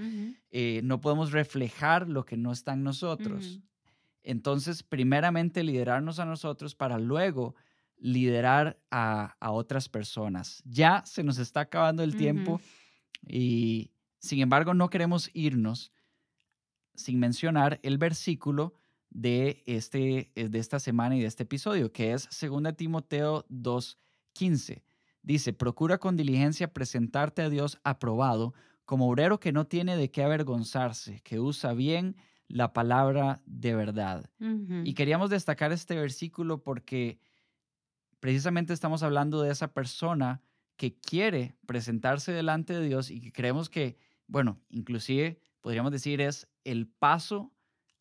eh, 0.50 0.80
no 0.84 1.00
podemos 1.00 1.32
reflejar 1.32 2.08
lo 2.08 2.24
que 2.24 2.36
no 2.36 2.52
está 2.52 2.72
en 2.74 2.84
nosotros. 2.84 3.60
Entonces, 4.22 4.82
primeramente 4.82 5.64
liderarnos 5.64 6.20
a 6.20 6.24
nosotros 6.24 6.74
para 6.74 6.98
luego 6.98 7.56
liderar 7.96 8.78
a, 8.92 9.36
a 9.40 9.50
otras 9.50 9.88
personas. 9.88 10.62
Ya 10.64 11.02
se 11.04 11.24
nos 11.24 11.38
está 11.38 11.60
acabando 11.60 12.04
el 12.04 12.14
tiempo 12.14 12.60
y 13.26 13.90
sin 14.18 14.40
embargo, 14.40 14.74
no 14.74 14.90
queremos 14.90 15.30
irnos 15.32 15.92
sin 16.94 17.18
mencionar 17.18 17.78
el 17.82 17.98
versículo 17.98 18.74
de, 19.10 19.62
este, 19.66 20.32
eh, 20.34 20.48
de 20.48 20.58
esta 20.58 20.80
semana 20.80 21.16
y 21.16 21.20
de 21.20 21.26
este 21.26 21.44
episodio, 21.44 21.92
que 21.92 22.12
es 22.12 22.28
2 22.30 22.76
Timoteo 22.76 23.46
2.15. 23.48 24.82
Dice, 25.22 25.52
procura 25.52 25.98
con 25.98 26.16
diligencia 26.16 26.72
presentarte 26.72 27.42
a 27.42 27.50
Dios 27.50 27.78
aprobado, 27.84 28.54
como 28.84 29.08
obrero 29.08 29.38
que 29.40 29.52
no 29.52 29.66
tiene 29.66 29.96
de 29.96 30.10
qué 30.10 30.22
avergonzarse, 30.22 31.20
que 31.20 31.40
usa 31.40 31.74
bien 31.74 32.16
la 32.46 32.72
palabra 32.72 33.42
de 33.44 33.74
verdad. 33.74 34.30
Y 34.84 34.94
queríamos 34.94 35.28
destacar 35.28 35.72
este 35.72 35.96
versículo 35.96 36.62
porque 36.62 37.20
precisamente 38.20 38.72
estamos 38.72 39.02
hablando 39.02 39.42
de 39.42 39.50
esa 39.50 39.74
persona 39.74 40.40
que 40.76 40.98
quiere 40.98 41.56
presentarse 41.66 42.32
delante 42.32 42.72
de 42.72 42.86
Dios 42.86 43.10
y 43.10 43.20
que 43.20 43.32
creemos 43.32 43.68
que 43.68 43.98
bueno, 44.28 44.60
inclusive 44.68 45.40
podríamos 45.60 45.90
decir 45.90 46.20
es 46.20 46.46
el 46.64 46.86
paso 46.86 47.52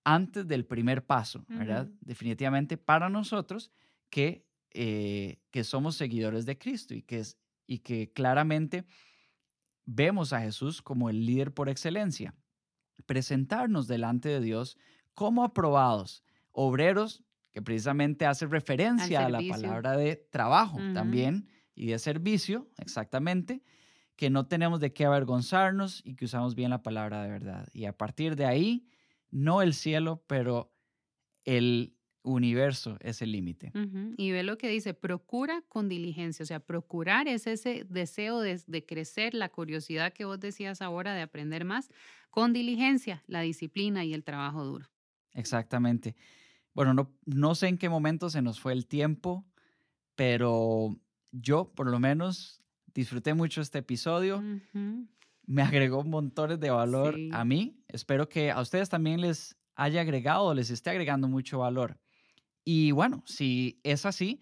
antes 0.08 0.48
del 0.48 0.66
primer 0.66 1.06
paso, 1.06 1.44
¿verdad? 1.50 1.90
Definitivamente 2.00 2.78
para 2.78 3.10
nosotros 3.10 3.72
que, 4.10 4.46
eh, 4.72 5.42
que 5.52 5.66
somos 5.66 5.96
seguidores 5.96 6.46
de 6.46 6.58
Cristo 6.58 6.94
y 6.94 7.02
que 7.02 7.24
y 7.68 7.80
que 7.80 8.12
claramente 8.14 8.86
vemos 9.86 10.34
a 10.34 10.42
Jesús 10.42 10.82
como 10.82 11.10
el 11.10 11.26
líder 11.26 11.54
por 11.54 11.70
excelencia. 11.70 12.34
Presentarnos 13.06 13.88
delante 13.88 14.30
de 14.30 14.40
Dios 14.40 14.78
como 15.14 15.44
aprobados, 15.44 16.24
obreros, 16.52 17.24
que 17.52 17.62
precisamente 17.62 18.26
hace 18.26 18.48
referencia 18.48 19.26
a 19.26 19.30
la 19.30 19.42
palabra 19.50 19.98
de 19.98 20.16
trabajo 20.16 20.78
también 20.94 21.50
y 21.76 21.88
de 21.88 22.00
servicio, 22.00 22.70
exactamente, 22.78 23.62
que 24.16 24.30
no 24.30 24.48
tenemos 24.48 24.80
de 24.80 24.94
qué 24.94 25.06
avergonzarnos 25.06 26.02
y 26.06 26.16
que 26.16 26.26
usamos 26.26 26.56
bien 26.56 26.70
la 26.70 26.82
palabra 26.82 27.24
de 27.24 27.30
verdad. 27.30 27.68
Y 27.74 27.86
a 27.86 27.98
partir 27.98 28.36
de 28.36 28.46
ahí, 28.46 28.88
no 29.32 29.62
el 29.62 29.74
cielo, 29.74 30.24
pero 30.28 30.74
el 31.46 31.94
universo 32.24 32.98
es 33.00 33.22
el 33.22 33.32
límite. 33.32 33.72
Y 34.18 34.32
ve 34.32 34.44
lo 34.44 34.58
que 34.58 34.68
dice, 34.70 34.94
procura 34.94 35.64
con 35.68 35.88
diligencia, 35.88 36.44
o 36.44 36.46
sea, 36.46 36.60
procurar 36.60 37.28
es 37.28 37.48
ese 37.48 37.86
deseo 37.90 38.42
de, 38.42 38.86
crecer, 38.86 39.34
la 39.34 39.50
curiosidad 39.50 40.14
que 40.14 40.26
vos 40.26 40.40
decías 40.40 40.82
ahora 40.82 41.14
de 41.14 41.22
aprender 41.22 41.64
más, 41.64 41.90
con 42.30 42.54
diligencia, 42.54 43.24
la 43.28 43.42
disciplina 43.42 44.04
y 44.04 44.14
el 44.14 44.24
trabajo 44.24 44.64
duro. 44.66 44.90
Exactamente. 45.34 46.16
Bueno, 46.74 46.94
no, 46.94 47.12
no 47.26 47.56
sé 47.56 47.68
en 47.68 47.78
qué 47.78 47.90
momento 47.90 48.30
se 48.30 48.42
nos 48.42 48.60
fue 48.60 48.74
el 48.74 48.88
tiempo, 48.88 49.46
pero 50.16 51.00
yo 51.32 51.72
por 51.74 51.90
lo 51.90 52.00
menos 52.00 52.62
disfruté 52.94 53.34
mucho 53.34 53.62
este 53.62 53.80
episodio. 53.80 54.44
Me 55.46 55.62
agregó 55.62 56.04
montones 56.04 56.60
de 56.60 56.70
valor 56.70 57.16
a 57.32 57.46
mí. 57.46 57.77
Espero 57.88 58.28
que 58.30 58.52
a 58.52 58.60
ustedes 58.62 58.90
también 58.90 59.22
les 59.22 59.56
haya 59.78 60.02
agregado 60.02 60.54
les 60.54 60.70
esté 60.72 60.90
agregando 60.90 61.28
mucho 61.28 61.60
valor. 61.60 61.98
Y 62.66 62.92
bueno, 62.92 63.24
si 63.26 63.80
es 63.84 64.06
así, 64.06 64.42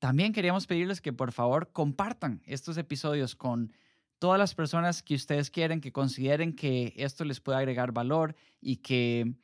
también 0.00 0.32
queríamos 0.32 0.66
pedirles 0.66 1.00
que 1.00 1.12
por 1.12 1.30
favor 1.30 1.70
compartan 1.72 2.42
estos 2.46 2.76
episodios 2.78 3.36
con 3.36 3.72
todas 4.18 4.38
las 4.38 4.54
personas 4.54 5.02
que 5.02 5.14
ustedes 5.14 5.50
quieren, 5.50 5.80
que 5.80 5.92
consideren 5.92 6.56
que 6.56 6.94
esto 6.96 7.24
les 7.24 7.40
puede 7.40 7.58
agregar 7.58 7.92
valor 7.92 8.34
y 8.60 8.78
que, 8.78 9.34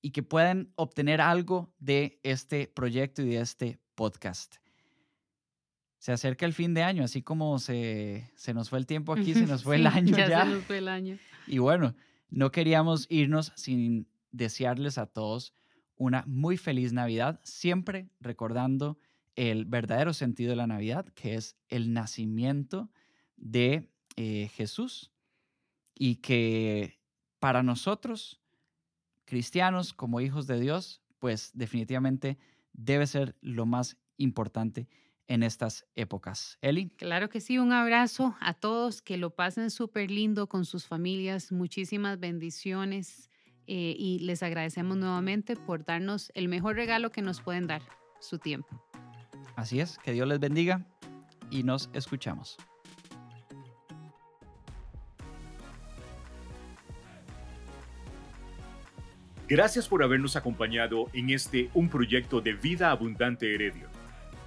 y 0.00 0.10
que 0.10 0.22
puedan 0.22 0.72
obtener 0.74 1.20
algo 1.20 1.72
de 1.78 2.18
este 2.22 2.66
proyecto 2.66 3.22
y 3.22 3.26
de 3.26 3.40
este 3.40 3.78
podcast. 3.94 4.56
Se 5.98 6.10
acerca 6.10 6.46
el 6.46 6.52
fin 6.52 6.74
de 6.74 6.82
año, 6.82 7.04
así 7.04 7.22
como 7.22 7.60
se, 7.60 8.32
se 8.34 8.54
nos 8.54 8.70
fue 8.70 8.80
el 8.80 8.86
tiempo 8.86 9.12
aquí, 9.12 9.34
se 9.34 9.46
nos 9.46 9.62
fue 9.62 9.76
el 9.76 9.86
año 9.86 10.16
ya. 10.16 10.28
ya. 10.28 10.44
Se 10.44 10.50
nos 10.50 10.64
fue 10.64 10.78
el 10.78 10.88
año. 10.88 11.18
Y 11.46 11.58
bueno, 11.58 11.94
no 12.32 12.50
queríamos 12.50 13.06
irnos 13.10 13.52
sin 13.56 14.08
desearles 14.30 14.96
a 14.96 15.06
todos 15.06 15.54
una 15.96 16.24
muy 16.26 16.56
feliz 16.56 16.92
Navidad, 16.94 17.40
siempre 17.44 18.08
recordando 18.20 18.98
el 19.36 19.66
verdadero 19.66 20.14
sentido 20.14 20.50
de 20.50 20.56
la 20.56 20.66
Navidad, 20.66 21.06
que 21.14 21.34
es 21.34 21.56
el 21.68 21.92
nacimiento 21.92 22.90
de 23.36 23.90
eh, 24.16 24.48
Jesús 24.54 25.12
y 25.94 26.16
que 26.16 26.98
para 27.38 27.62
nosotros, 27.62 28.40
cristianos 29.26 29.92
como 29.92 30.20
hijos 30.20 30.46
de 30.46 30.58
Dios, 30.58 31.02
pues 31.18 31.50
definitivamente 31.52 32.38
debe 32.72 33.06
ser 33.06 33.36
lo 33.42 33.66
más 33.66 33.98
importante 34.16 34.88
en 35.32 35.42
estas 35.42 35.86
épocas. 35.96 36.58
Eli. 36.60 36.90
Claro 36.90 37.30
que 37.30 37.40
sí, 37.40 37.56
un 37.58 37.72
abrazo 37.72 38.36
a 38.40 38.52
todos, 38.52 39.00
que 39.00 39.16
lo 39.16 39.30
pasen 39.30 39.70
súper 39.70 40.10
lindo 40.10 40.46
con 40.46 40.66
sus 40.66 40.86
familias, 40.86 41.52
muchísimas 41.52 42.20
bendiciones 42.20 43.30
eh, 43.66 43.96
y 43.98 44.18
les 44.18 44.42
agradecemos 44.42 44.98
nuevamente 44.98 45.56
por 45.56 45.86
darnos 45.86 46.30
el 46.34 46.48
mejor 46.48 46.76
regalo 46.76 47.10
que 47.10 47.22
nos 47.22 47.40
pueden 47.40 47.66
dar, 47.66 47.80
su 48.20 48.38
tiempo. 48.38 48.84
Así 49.56 49.80
es, 49.80 49.96
que 49.96 50.12
Dios 50.12 50.28
les 50.28 50.38
bendiga 50.38 50.86
y 51.50 51.62
nos 51.62 51.88
escuchamos. 51.94 52.58
Gracias 59.48 59.88
por 59.88 60.02
habernos 60.02 60.36
acompañado 60.36 61.08
en 61.14 61.30
este 61.30 61.70
Un 61.72 61.88
Proyecto 61.88 62.42
de 62.42 62.52
Vida 62.52 62.90
Abundante 62.90 63.54
Heredio. 63.54 63.91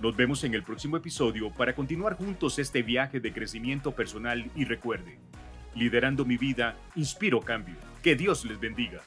Nos 0.02 0.16
vemos 0.16 0.44
en 0.44 0.54
el 0.54 0.64
próximo 0.64 0.98
episodio 0.98 1.52
para 1.52 1.74
continuar 1.74 2.16
juntos 2.16 2.60
este 2.60 2.84
viaje 2.84 3.22
de 3.22 3.32
crecimiento 3.32 3.94
personal 3.94 4.52
y 4.54 4.66
recuerde, 4.66 5.20
liderando 5.74 6.26
mi 6.26 6.38
vida, 6.38 6.76
inspiro 6.96 7.40
cambio. 7.40 7.76
Que 8.04 8.16
Dios 8.16 8.44
les 8.44 8.60
bendiga. 8.60 9.02